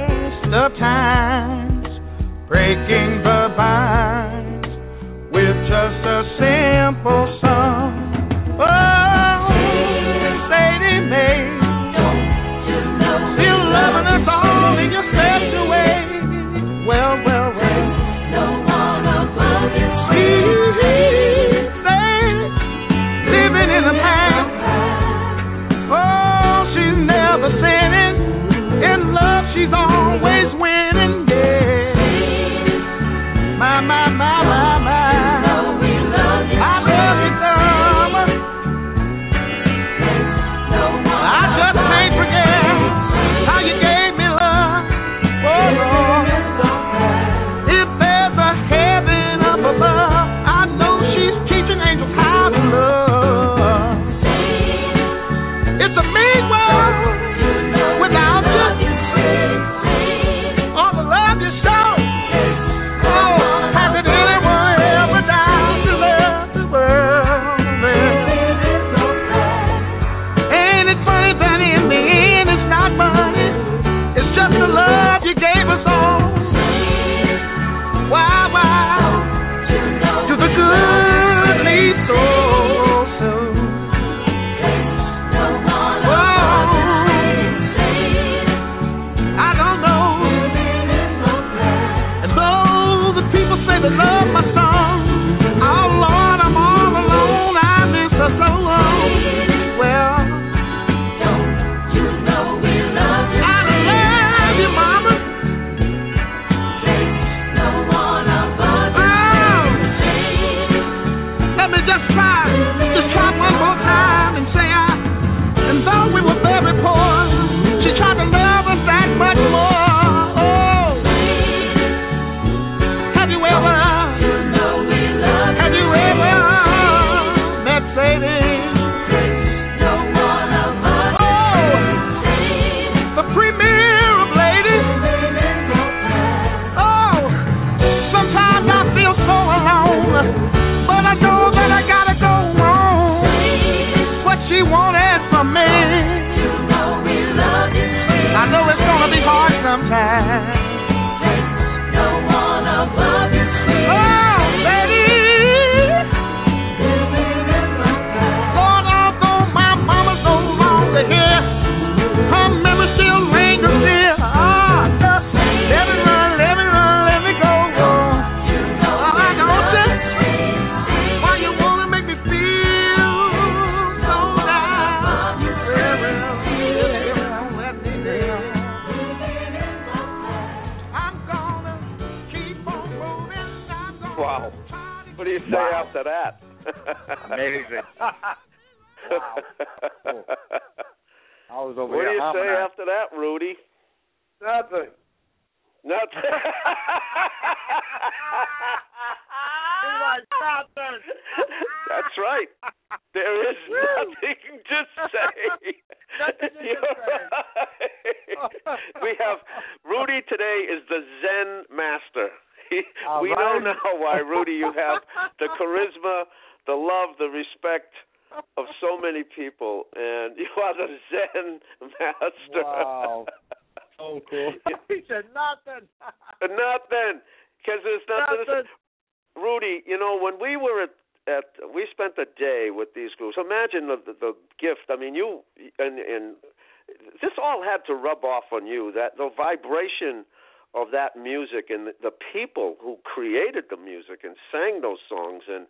[244.36, 245.68] and sang those songs and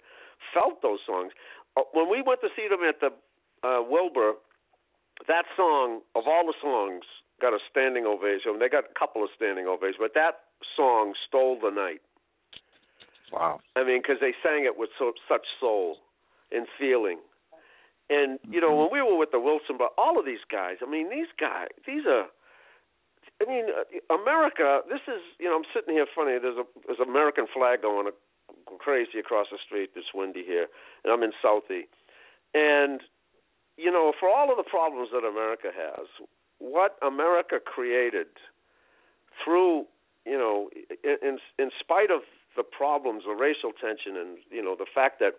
[0.54, 1.32] felt those songs.
[1.78, 3.14] Uh, When we went to see them at the
[3.62, 4.34] uh, Wilbur,
[5.28, 7.06] that song of all the songs
[7.42, 8.58] got a standing ovation.
[8.60, 12.02] They got a couple of standing ovations, but that song stole the night.
[13.32, 13.60] Wow.
[13.76, 15.98] I mean, because they sang it with so, such soul
[16.52, 17.20] and feeling.
[18.10, 20.90] And you know, when we were with the Wilson, but all of these guys, I
[20.90, 22.28] mean, these guys, these are.
[23.42, 24.80] I mean, uh, America.
[24.88, 26.38] This is, you know, I'm sitting here funny.
[26.40, 28.08] There's a there's an American flag going
[28.80, 29.92] crazy across the street.
[29.96, 30.68] It's windy here,
[31.04, 31.88] and I'm in Southie.
[32.54, 33.02] And
[33.78, 36.08] you know, for all of the problems that America has,
[36.60, 38.28] what America created
[39.44, 39.86] through,
[40.26, 40.70] you know,
[41.04, 42.22] in in, spite of
[42.56, 45.34] the problems, the racial tension, and you know, the fact that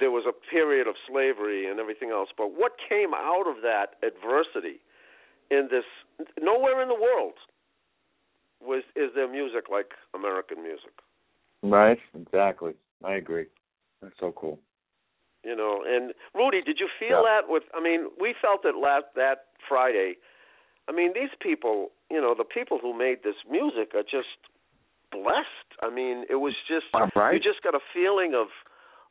[0.00, 2.30] there was a period of slavery and everything else.
[2.36, 4.80] But what came out of that adversity
[5.50, 5.84] in this
[6.40, 7.34] nowhere in the world
[8.60, 11.03] was is there music like American music.
[11.64, 11.98] Right.
[12.14, 12.74] Exactly.
[13.02, 13.46] I agree.
[14.02, 14.60] That's so cool.
[15.44, 19.04] You know, and Rudy, did you feel that with I mean, we felt it last
[19.16, 20.16] that Friday.
[20.88, 24.40] I mean, these people, you know, the people who made this music are just
[25.12, 25.68] blessed.
[25.82, 26.86] I mean, it was just
[27.16, 27.34] right.
[27.34, 28.48] you just got a feeling of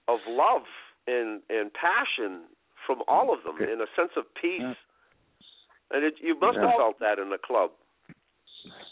[0.07, 0.65] of love
[1.07, 2.45] and and passion
[2.85, 4.77] from all of them and a sense of peace.
[5.91, 7.71] And it, you must have felt that in the club.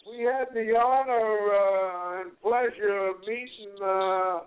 [0.09, 4.39] We had the honor uh, and pleasure of meeting uh,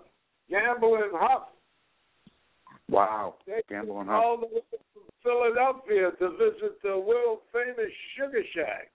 [0.49, 1.43] Gamble and Huff.
[2.89, 3.35] Wow.
[3.47, 4.23] They Gamble and Huff.
[4.23, 4.61] all the way
[4.93, 8.91] from Philadelphia to visit the world famous Sugar Shack.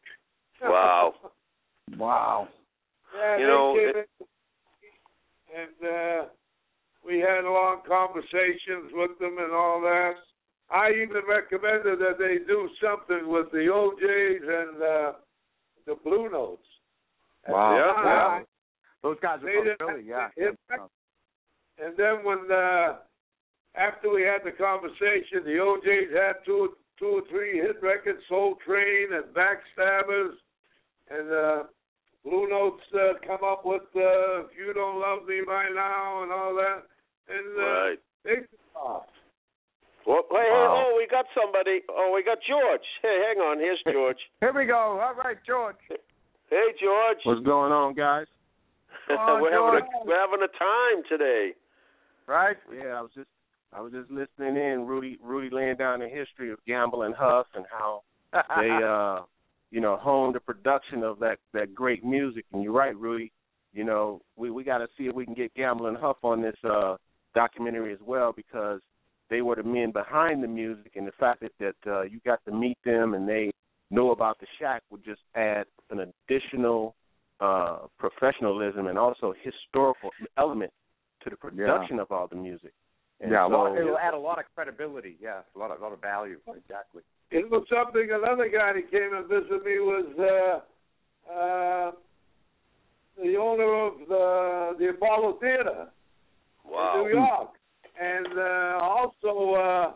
[0.62, 1.14] Wow.
[1.98, 2.46] Wow.
[3.18, 4.08] Yeah, You know, it-
[5.52, 6.26] and uh,
[7.04, 10.12] we had long conversations with them and all that.
[10.70, 15.12] I even recommended that they do something with the O'Jays and uh,
[15.86, 16.66] the Blue Notes.
[17.48, 17.76] Wow.
[17.76, 18.02] Yeah.
[18.02, 18.44] time,
[19.02, 20.28] Those guys are didn't from Philly, yeah.
[20.36, 20.80] hit back.
[21.82, 22.96] And then when uh,
[23.74, 28.56] after we had the conversation, the O'Jays had two, two or three hit records, Soul
[28.66, 30.34] Train and Backstabbers,
[31.10, 31.62] and uh,
[32.24, 36.30] Blue Notes uh, come up with uh, "If You Don't Love Me Right Now" and
[36.32, 36.82] all that,
[37.28, 37.98] and uh, Right.
[38.24, 38.34] they
[38.76, 39.06] off.
[40.06, 41.80] Well, hey, hey, oh, we got somebody.
[41.90, 42.86] Oh, we got George.
[43.02, 43.58] Hey, hang on.
[43.58, 44.18] Here's George.
[44.40, 45.00] Here we go.
[45.00, 45.76] All right, George.
[46.48, 47.18] Hey, George.
[47.24, 48.26] What's going on, guys?
[49.10, 51.50] on, we're having a we're having a time today.
[52.26, 52.56] Right?
[52.72, 53.28] Yeah, I was just
[53.72, 57.46] I was just listening in, Rudy Rudy laying down the history of Gamble and Huff
[57.54, 58.02] and how
[58.32, 59.24] they uh
[59.70, 63.32] you know honed the production of that that great music and you're right, Rudy.
[63.72, 66.56] You know, we we gotta see if we can get Gamble and Huff on this
[66.64, 66.96] uh
[67.34, 68.80] documentary as well because
[69.30, 72.44] they were the men behind the music and the fact that, that uh you got
[72.44, 73.50] to meet them and they
[73.90, 76.94] know about the shack would just add an additional
[77.40, 80.72] uh professionalism and also historical element
[81.22, 82.72] to the production of all the music.
[83.20, 85.16] And yeah, a so, lot, it'll add a lot of credibility.
[85.20, 86.38] Yeah, a lot of, a lot of value.
[86.48, 87.02] Exactly.
[87.30, 88.08] It was something.
[88.10, 91.92] Another guy that came and visited me was uh, uh,
[93.22, 95.88] the owner of the the Apollo Theater
[96.64, 96.94] Wow.
[96.94, 97.50] in New York,
[98.00, 99.92] and uh, also uh,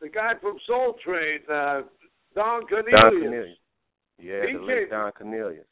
[0.00, 1.82] the guy from Soul Train, uh,
[2.34, 3.00] Don Cornelius.
[3.00, 3.58] Don Cornelius.
[4.18, 5.66] Yeah, He the late came- Don Cornelius.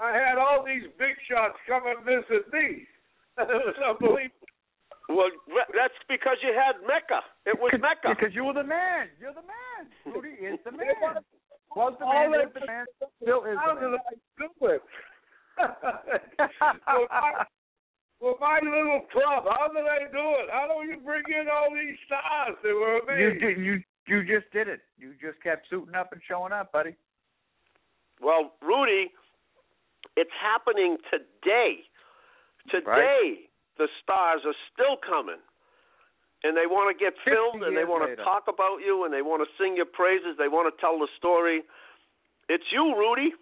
[0.00, 2.82] I had all these big shots come and visit me.
[3.38, 4.40] it was unbelievable.
[5.08, 5.28] Well,
[5.76, 7.20] that's because you had Mecca.
[7.46, 8.16] It was Mecca.
[8.16, 9.08] Because you were the man.
[9.20, 9.86] You're the man.
[10.08, 11.20] Rudy is the man.
[11.76, 12.86] Was the All man, that- is the man,
[13.22, 13.92] still is How did.
[14.00, 14.82] I do it?
[15.58, 17.44] well, my,
[18.20, 20.48] well, my little club, how did I do it?
[20.50, 22.56] How do you bring in all these stars?
[22.62, 23.40] They were You amazing.
[23.40, 23.58] did.
[23.58, 24.80] You you just did it.
[24.98, 26.94] You just kept suiting up and showing up, buddy.
[28.20, 29.10] Well, Rudy,
[30.16, 31.84] it's happening today.
[32.70, 35.40] Today, the stars are still coming,
[36.44, 39.12] and they want to get filmed, and they years want to talk about you, and
[39.12, 40.36] they want to sing your praises.
[40.38, 41.62] They want to tell the story.
[42.48, 43.32] It's you, Rudy.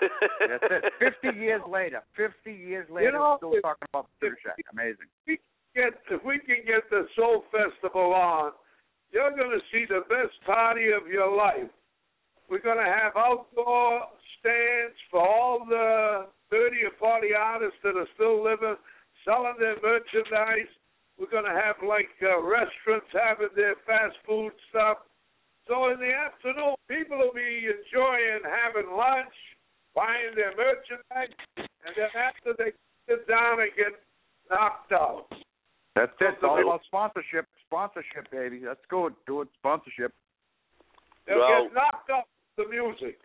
[0.00, 0.92] That's it.
[0.98, 2.02] Fifty years later.
[2.16, 4.56] Fifty years later, know, still if- talking about Sugar Shack.
[4.72, 5.06] Amazing.
[5.26, 5.38] We
[5.74, 8.52] Get if we can get the Soul Festival on,
[9.10, 11.70] you're going to see the best party of your life.
[12.50, 14.04] We're going to have outdoor
[14.36, 18.76] stands for all the 30 or 40 artists that are still living,
[19.24, 20.68] selling their merchandise.
[21.16, 24.98] We're going to have like uh, restaurants having their fast food stuff.
[25.68, 29.32] So in the afternoon, people will be enjoying having lunch,
[29.94, 32.72] buying their merchandise, and then after they
[33.08, 33.92] sit down and get
[34.50, 35.26] knocked out.
[35.94, 36.34] That's it.
[36.34, 37.46] It's all about sponsorship.
[37.66, 38.62] Sponsorship, baby.
[38.66, 39.10] Let's go.
[39.26, 39.48] Do it.
[39.58, 40.12] Sponsorship.
[41.26, 42.24] They'll Well- get knocked out
[42.56, 43.18] the music.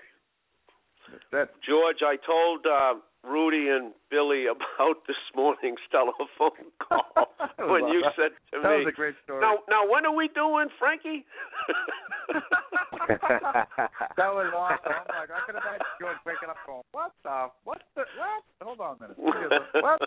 [1.31, 1.61] That's it.
[1.63, 2.95] George, I told uh,
[3.27, 7.27] Rudy and Billy about this morning's telephone call
[7.69, 9.41] when you said to that me, "That was a great story.
[9.41, 11.25] "Now, now, when are we doing, Frankie?"
[14.17, 14.91] that was awesome.
[14.91, 17.47] I'm like, I can imagine George waking up going, "What the?
[17.63, 18.03] What the?
[18.17, 18.43] What?
[18.61, 19.17] Hold on a minute.
[19.75, 20.01] What?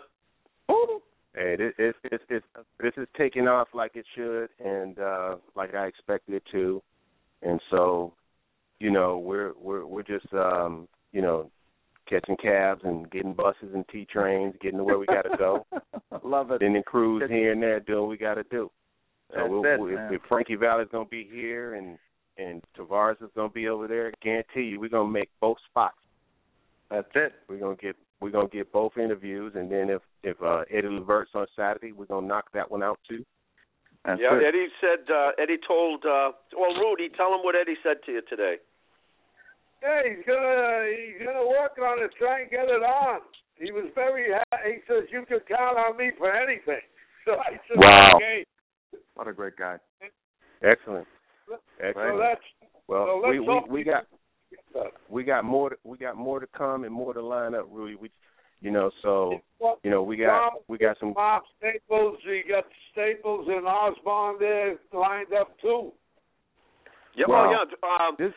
[0.67, 1.01] Who?
[1.35, 2.45] Hey, this it's it's it's
[2.79, 6.81] this is taking off like it should, and uh like I expected it to,
[7.41, 8.13] and so,
[8.79, 11.49] you know, we're we're we're just um you know
[12.11, 15.65] catching cabs and getting buses and T trains, getting to where we got to go,
[16.23, 16.59] Love it.
[16.59, 18.69] then then cruise here and there, doing what we got to do.
[19.31, 20.13] So That's we'll, it, we- man.
[20.13, 21.97] if Frankie Valli's gonna be here and
[22.37, 25.97] and Tavares is gonna be over there, guarantee you we're gonna make both spots.
[26.89, 27.33] That's it.
[27.47, 31.31] We're gonna get we're gonna get both interviews, and then if if uh, Eddie Levert's
[31.33, 33.25] on Saturday, we're gonna knock that one out too.
[34.05, 34.43] That's yeah, it.
[34.47, 35.11] Eddie said.
[35.13, 36.03] Uh, Eddie told.
[36.05, 38.55] Uh, well, Rudy, tell him what Eddie said to you today.
[39.81, 43.21] Yeah, he's gonna he's gonna work on it, try and get it on.
[43.57, 46.81] He was very ha- he says you can count on me for anything.
[47.23, 48.11] So I said, Wow.
[48.15, 48.43] okay.
[49.13, 49.77] What a great guy.
[50.63, 51.05] Excellent.
[51.47, 52.17] So Excellent.
[52.17, 52.41] that's
[52.87, 54.07] Well, so we, we we got
[55.07, 57.93] we got more we got more to come and more to line up, Rudy.
[57.95, 58.09] We,
[58.59, 59.39] you know, so
[59.83, 61.13] you know we got we got some.
[61.13, 65.91] Bob Staples, we got Staples and Osborne there lined up too.
[67.15, 67.51] Yeah, Wow.
[67.51, 67.65] well,
[68.01, 68.07] yeah.
[68.07, 68.33] Um, This-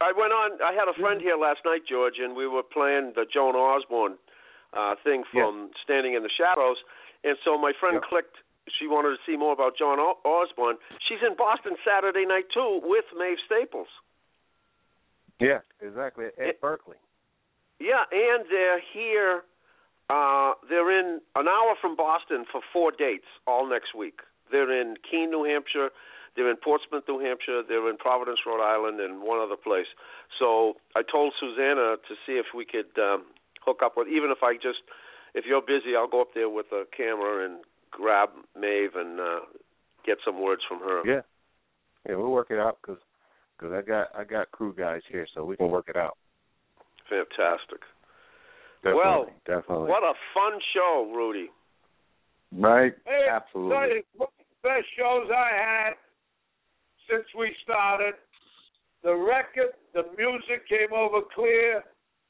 [0.00, 0.62] I went on.
[0.62, 4.16] I had a friend here last night, George, and we were playing the Joan Osborne
[4.72, 6.78] uh, thing from Standing in the Shadows.
[7.22, 8.04] And so my friend Yep.
[8.04, 8.36] clicked.
[8.78, 10.76] She wanted to see more about Joan Osborne.
[11.08, 13.88] She's in Boston Saturday night too with Mavis Staples.
[15.40, 16.26] Yeah, exactly.
[16.26, 17.00] At It- Berklee.
[17.78, 19.44] Yeah, and they're here.
[20.08, 24.20] Uh, they're in an hour from Boston for four dates all next week.
[24.50, 25.90] They're in Keene, New Hampshire.
[26.40, 27.60] They're in Portsmouth, New Hampshire.
[27.68, 29.92] They're in Providence, Rhode Island, and one other place.
[30.38, 33.24] So I told Susanna to see if we could um,
[33.60, 34.80] hook up with, even if I just,
[35.34, 37.60] if you're busy, I'll go up there with a camera and
[37.90, 39.40] grab Mavis and uh,
[40.06, 41.04] get some words from her.
[41.04, 41.20] Yeah,
[42.08, 42.96] yeah, we'll work it out because
[43.60, 46.16] cause I got I got crew guys here, so we can work it out.
[47.10, 47.84] Fantastic.
[48.80, 49.90] Definitely, Well, definitely.
[49.90, 51.50] What a fun show, Rudy.
[52.56, 52.94] Right.
[53.04, 53.76] Hey, Absolutely.
[53.76, 55.92] tell you, one of the best shows I had
[57.10, 58.14] since we started.
[59.02, 61.82] The record, the music came over clear.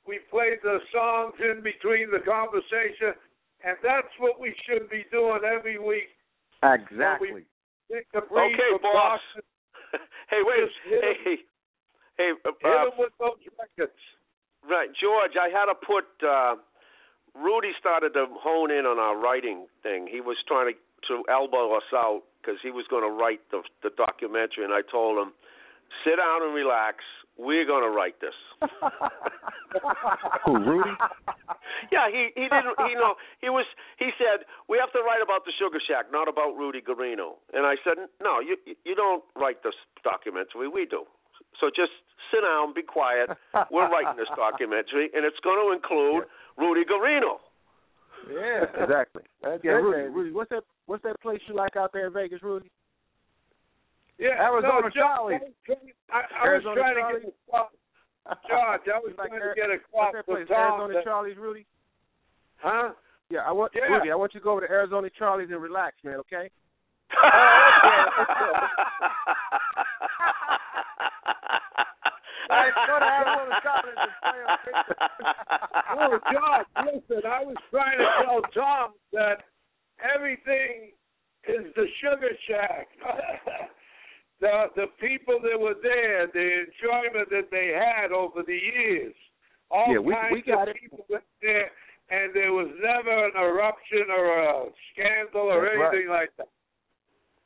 [0.06, 3.14] We played the songs in between the conversation,
[3.64, 6.08] and that's what we should be doing every week.
[6.62, 7.44] Exactly.
[7.90, 9.18] Take a Okay, boss.
[9.34, 9.42] Boston,
[10.30, 10.62] hey, wait.
[10.62, 11.14] Just hit 'em.
[11.24, 11.36] Hey,
[12.16, 12.30] hey.
[12.44, 13.98] Uh, hit 'em with those records.
[14.68, 15.36] right, George.
[15.40, 16.06] I had to put.
[16.22, 16.56] uh
[17.34, 20.08] Rudy started to hone in on our writing thing.
[20.10, 20.78] He was trying to
[21.08, 24.82] to elbow us out because he was going to write the the documentary, and I
[24.82, 25.32] told him,
[26.04, 27.04] "Sit down and relax.
[27.38, 28.34] We're going to write this."
[30.44, 30.90] Who, Rudy?
[31.92, 32.76] yeah, he he didn't.
[32.88, 33.66] He know he was.
[33.98, 37.40] He said we have to write about the Sugar Shack, not about Rudy Guarino.
[37.52, 40.68] And I said, no, you you don't write this documentary.
[40.68, 41.04] We do.
[41.60, 41.92] So just
[42.32, 43.30] sit down, be quiet.
[43.70, 46.24] We're writing this documentary, and it's going to include
[46.56, 47.40] Rudy Guarino.
[48.28, 48.64] Yeah.
[48.82, 49.22] Exactly.
[49.42, 50.08] That's yeah, it, Rudy.
[50.08, 50.64] Rudy, what's that?
[50.90, 52.68] What's that place you like out there in Vegas, Rudy?
[54.18, 55.34] Yeah, Arizona no, George, Charlie.
[56.10, 57.20] I, I was Arizona trying Charlie.
[57.20, 57.70] to get across,
[58.50, 58.82] George.
[58.90, 60.48] I was Like trying Ar- to get that to place?
[60.50, 60.58] Tom.
[60.82, 61.64] Arizona that- Charlie's, Rudy.
[62.58, 62.90] huh?
[63.30, 63.82] Yeah, I want Yeah.
[63.86, 64.10] Rudy.
[64.10, 66.16] I want you to go over to Arizona Charlie's and relax, man.
[66.26, 66.50] Okay?
[72.50, 74.58] I go to Arizona Charlie and play on
[75.90, 79.44] Oh, George, listen, I was trying to tell Tom that
[80.14, 80.92] everything
[81.48, 82.88] is the Sugar Shack.
[84.40, 89.14] the the people that were there, the enjoyment that they had over the years.
[89.70, 90.80] All Yeah, we- kinds we got of it.
[90.80, 91.70] people went there
[92.10, 95.94] and there was never an eruption or a scandal or That's right.
[95.94, 96.48] anything like that.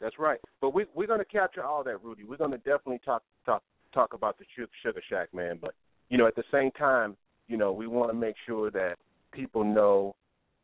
[0.01, 0.41] That's right.
[0.61, 2.25] But we we're gonna capture all that, Rudy.
[2.25, 3.63] We're gonna definitely talk talk
[3.93, 4.45] talk about the
[4.83, 5.59] Sugar Shack, man.
[5.61, 5.75] But
[6.09, 7.17] you know, at the same time,
[7.49, 8.97] you know, we want to make sure that
[9.33, 10.15] people know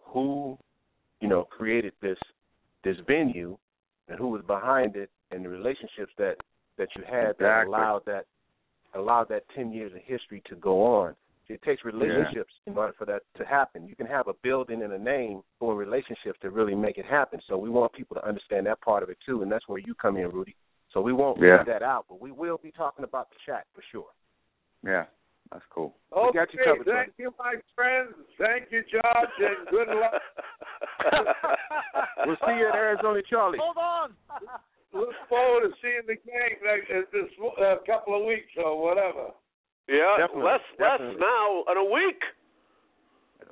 [0.02, 0.58] who,
[1.20, 2.18] you know, created this
[2.82, 3.56] this venue
[4.08, 6.36] and who was behind it and the relationships that
[6.78, 8.24] that you had that allowed that
[8.94, 11.14] allowed that ten years of history to go on.
[11.48, 13.84] It takes relationships in order for that to happen.
[13.88, 17.04] You can have a building and a name, but in relationships to really make it
[17.04, 17.40] happen.
[17.48, 19.92] So we want people to understand that part of it too, and that's where you
[19.96, 20.54] come in, Rudy.
[20.92, 21.56] So we won't Yeah.
[21.56, 24.10] leave that out, but we will be talking about the chat for sure.
[24.84, 25.06] Yeah,
[25.52, 25.94] that's cool.
[26.14, 28.14] We Okay, got you covered, thank you, my friends.
[28.38, 30.22] Thank you, George, and good luck.
[32.26, 33.58] We'll see you at Arizona Charlie.
[33.60, 34.10] Hold on.
[34.92, 37.30] Look forward to seeing the game next uh, this
[37.62, 39.30] uh, couple of weeks or whatever.
[39.88, 42.20] Yeah, Definitely, less less now in a week.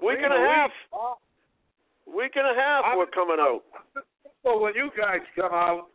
[0.02, 0.70] Week and a a half.
[0.92, 2.14] week.
[2.14, 3.62] Week and a half I'm- we're coming out.
[4.44, 5.88] So when you guys come out,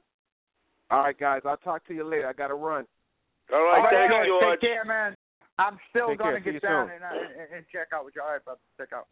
[0.91, 1.41] All right, guys.
[1.45, 2.27] I'll talk to you later.
[2.27, 2.85] I got to run.
[3.51, 4.59] All right, All right, thanks, guys, George.
[4.59, 5.15] Take care, man.
[5.59, 6.53] I'm still Take gonna care.
[6.53, 8.21] Get down and, uh, and and check out with you.
[8.21, 8.59] All right, brother.
[8.77, 9.07] Check out.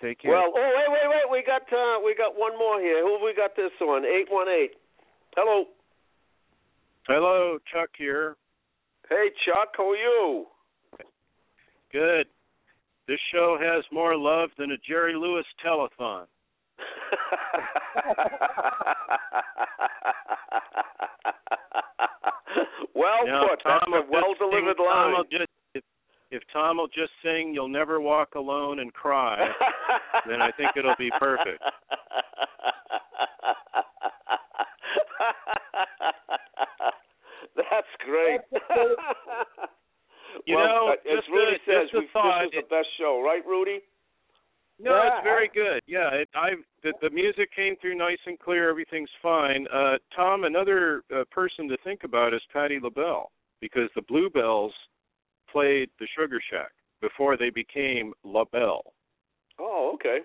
[0.00, 0.30] Take care.
[0.32, 1.30] Well, oh wait, wait, wait.
[1.30, 3.02] We got uh, we got one more here.
[3.04, 4.04] Who have we got this on?
[4.04, 4.76] Eight one eight.
[5.36, 5.64] Hello.
[7.06, 8.36] Hello, Chuck here.
[9.08, 10.46] Hey Chuck, how are you?
[11.92, 12.26] Good.
[13.06, 16.26] This show has more love than a Jerry Lewis telethon.
[22.94, 23.62] well Now, put.
[23.62, 25.12] Tom That's a well delivered line.
[25.12, 25.84] will just, if,
[26.30, 29.48] if Tom will just sing "You'll Never Walk Alone" and cry,
[30.28, 31.62] then I think it'll be perfect.
[37.56, 38.40] That's great.
[40.46, 42.64] You well, know, uh, as just Rudy a- says, just a we, thought, this is
[42.64, 43.80] the best show, right, Rudy?
[44.80, 45.82] No, Yeah, it's very good.
[45.86, 46.50] Yeah, it, I
[46.82, 48.70] the, the music came through nice and clear.
[48.70, 49.66] Everything's fine.
[49.72, 53.30] Uh, Tom, another uh, person to think about is Patti LaBelle
[53.60, 54.72] because the Bluebells
[55.50, 58.82] played the Sugar Shack before they became LaBelle.
[59.58, 60.18] Oh, okay.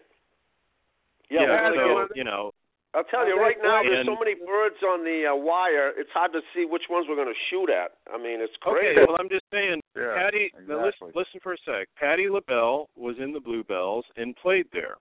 [1.30, 2.52] Yeah, Yeah, so you know,
[2.94, 5.92] I'll tell you right now, there's so many birds on the uh, wire.
[5.98, 7.98] It's hard to see which ones we're going to shoot at.
[8.14, 9.02] I mean, it's Okay, crazy.
[9.08, 10.52] well, I'm just saying, Yeah, Patti.
[10.68, 11.08] now exactly.
[11.10, 11.88] Listen, listen for a sec.
[11.98, 14.96] Patti LaBelle was in the Bluebells and played there.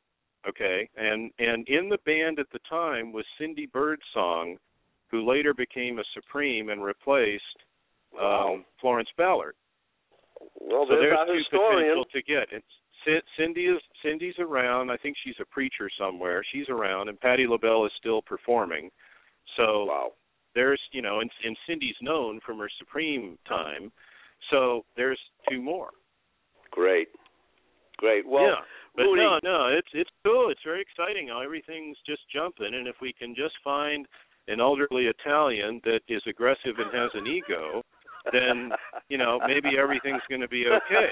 [0.48, 4.56] Okay, and and in the band at the time was Cindy Birdsong,
[5.10, 7.44] who later became a Supreme and replaced
[8.12, 8.54] Wow.
[8.54, 9.54] um, Florence Ballard.
[10.60, 11.94] well, so there's there's our two historian.
[11.94, 12.46] potential to get.
[12.50, 12.81] It's Ci-
[13.36, 14.90] Cindy is Cindy's around.
[14.90, 16.42] I think she's a preacher somewhere.
[16.52, 18.90] She's around, and Patti LaBelle is still performing.
[19.56, 20.12] So Wow.
[20.54, 23.90] there's you know and, and cindy's known from her supreme time
[24.50, 25.18] so there's
[25.48, 25.90] two more
[26.70, 27.08] Great.
[27.98, 28.26] Great.
[28.26, 28.60] Well, yeah
[28.94, 32.96] but Rudy, no no it's it's cool it's very exciting everything's just jumping and if
[33.00, 34.06] we can just find
[34.48, 37.82] an elderly italian that is aggressive and has an ego
[38.32, 38.70] then
[39.08, 41.10] you know maybe everything's going to be okay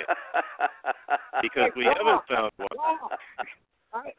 [1.42, 2.68] because we haven't found one
[3.92, 4.10] I,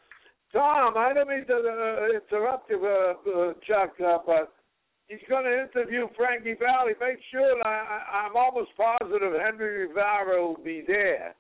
[0.52, 4.52] Tom, I don't mean to uh, interrupt you, uh, uh, Chuck, uh, but
[5.08, 6.92] he's going to interview Frankie Valli.
[7.00, 11.36] Make sure that I, I, I'm almost positive Henry Rivera will be there.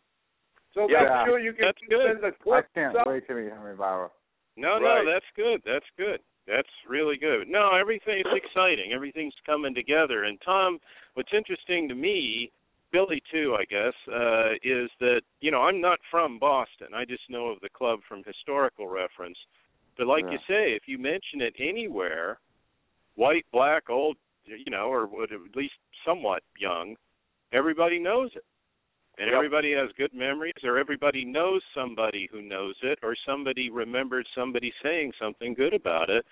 [0.73, 1.03] So Yeah.
[1.03, 2.07] make sure you can That's good.
[2.07, 2.65] send the I clip.
[2.73, 4.11] can't some- wait to meet Henry Bauer.
[4.55, 5.03] No, Right.
[5.03, 5.61] no, that's good.
[5.65, 6.21] That's good.
[6.47, 7.47] That's really good.
[7.47, 8.91] No, everything's exciting.
[8.93, 10.23] Everything's coming together.
[10.23, 10.79] And Tom,
[11.13, 12.51] what's interesting to me,
[12.91, 16.87] Billy too, I guess, uh, is that you know I'm not from Boston.
[16.93, 19.37] I just know of the club from historical reference.
[19.97, 22.39] But like you say, if you mention it anywhere,
[23.15, 25.73] white, black, old, you know, or at least
[26.05, 26.95] somewhat young,
[27.53, 28.43] everybody knows it.
[29.17, 29.35] And Yep.
[29.35, 34.73] everybody has good memories, or everybody knows somebody who knows it, or somebody remembered somebody
[34.81, 36.25] saying something good about it.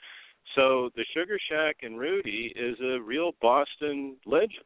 [0.56, 4.64] So the Sugar Shack and Rudy is a real Boston legend.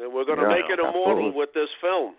[0.00, 1.38] and we're going to Yeah, make it immortal absolutely.
[1.38, 2.14] with this film.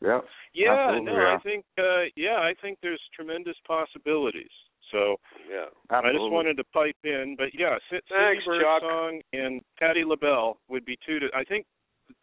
[0.00, 0.28] Yep.
[0.52, 1.34] Yeah, no, yeah.
[1.34, 4.50] I think uh yeah, I think there's tremendous possibilities.
[4.92, 5.18] So
[5.50, 5.66] Yeah.
[5.90, 8.82] I just wanted to pipe in, but yeah, C- Thanks, Cindy Chuck.
[8.82, 11.18] Birdsong and Patti LaBelle would be two.
[11.18, 11.66] To, I think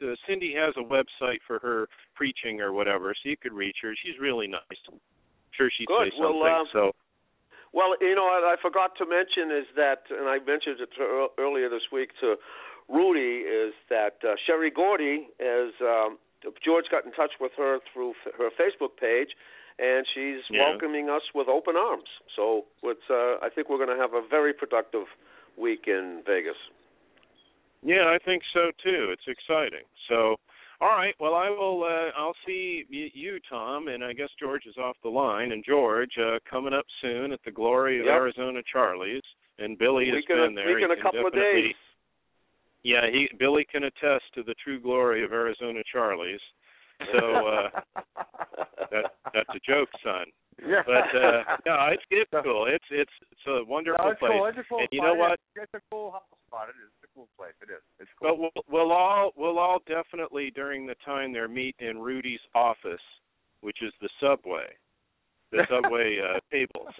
[0.01, 3.93] uh, Cindy has a website for her preaching or whatever, so you could reach her.
[4.03, 4.80] She's really nice.
[4.91, 4.99] I'm
[5.51, 6.11] sure she'd Good.
[6.11, 6.53] say Well, something.
[6.53, 6.91] um, so
[7.73, 11.27] Well, you know, what I forgot to mention is that, and I mentioned it to,
[11.38, 12.35] earlier this week to
[12.88, 15.73] Rudy, is that uh, Sherry Gordy is.
[15.81, 16.17] Um,
[16.63, 19.30] George got in touch with her through f- her Facebook page,
[19.80, 20.69] and she's Yeah.
[20.69, 22.07] welcoming us with open arms.
[22.35, 23.09] So it's.
[23.09, 25.07] Uh, I think we're going to have a very productive
[25.57, 26.57] week in Vegas.
[27.86, 29.14] Yeah, I think so too.
[29.14, 29.86] It's exciting.
[30.10, 30.36] So,
[30.82, 31.14] All right.
[31.20, 31.84] Well, I will.
[31.84, 35.52] Uh, I'll see you, Tom, and I guess George is off the line.
[35.52, 38.14] And George uh, coming up soon at the Glory of Yep.
[38.16, 39.22] Arizona Charlie's,
[39.60, 40.68] and Billy has Week a- been there.
[40.74, 41.76] week in a couple of days.
[42.84, 46.41] Yeah, he Billy can attest to the true glory of Arizona Charlie's.
[47.14, 47.70] So uh,
[48.91, 50.26] that that's a joke, son.
[50.66, 50.82] Yeah.
[50.86, 52.68] But uh, no, it's it's cool.
[52.68, 54.32] It's it's it's a wonderful no, it's place.
[54.34, 54.45] cool.
[54.48, 55.40] It's a cool and you know what?
[55.56, 56.68] It's, a cool house spot.
[56.70, 57.05] It is.
[57.15, 57.53] Cool place.
[57.61, 57.81] It is.
[57.99, 58.49] It's But cool.
[58.53, 62.99] we'll, we'll all we'll all definitely during the time there meet in Rudy's office,
[63.61, 64.67] which is the subway,
[65.51, 66.93] the subway uh, tables,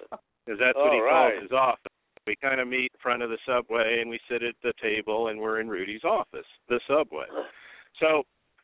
[0.46, 1.32] because that's what he right.
[1.34, 1.92] calls his office.
[2.26, 5.28] We kind of meet in front of the subway and we sit at the table
[5.28, 7.26] and we're in Rudy's office, the subway.
[8.00, 8.24] So,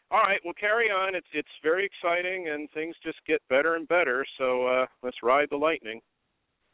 [0.09, 1.13] all right, we'll carry on.
[1.15, 4.25] It's it's very exciting and things just get better and better.
[4.37, 5.99] So uh, let's ride the lightning.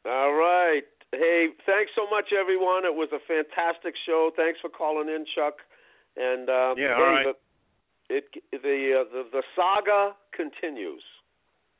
[0.05, 0.83] All right.
[1.11, 2.84] Hey, thanks so much, everyone.
[2.85, 4.31] It was a fantastic show.
[4.35, 5.55] Thanks for calling in, Chuck.
[6.17, 7.25] And uh, Yeah, hey, all right.
[8.09, 11.03] the, it the, uh, the the saga continues.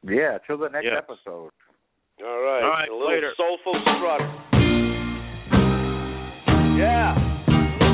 [0.04, 0.38] Yeah.
[0.48, 1.04] Till the next Yes.
[1.04, 1.52] episode.
[2.24, 2.64] All right.
[2.64, 3.34] All right, a little later.
[3.38, 4.22] soulful strut.
[6.78, 7.14] Yeah.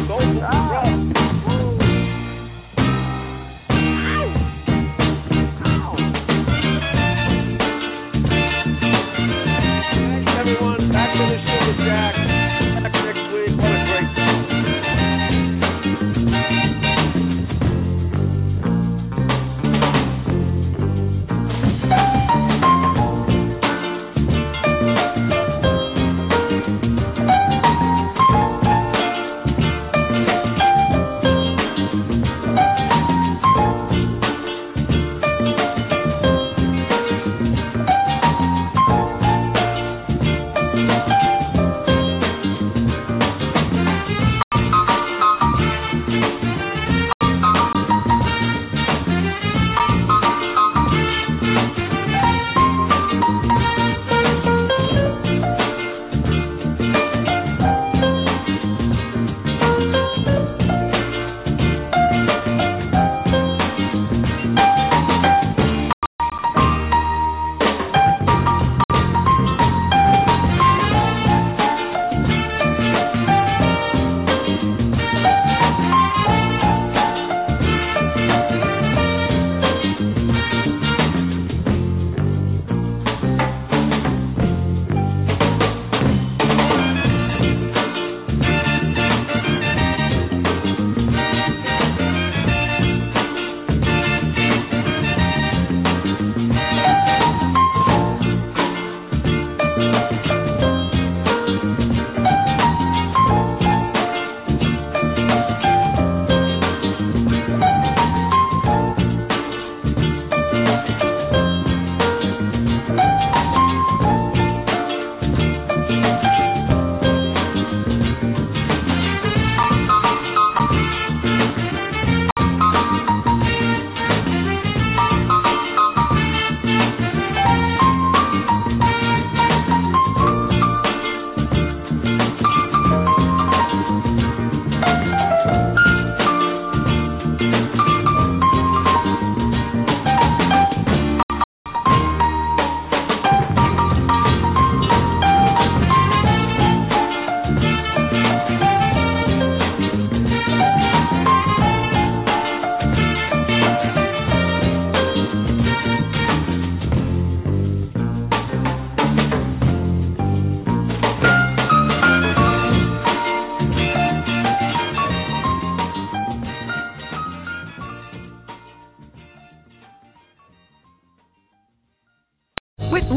[0.07, 1.22] Soulful strut.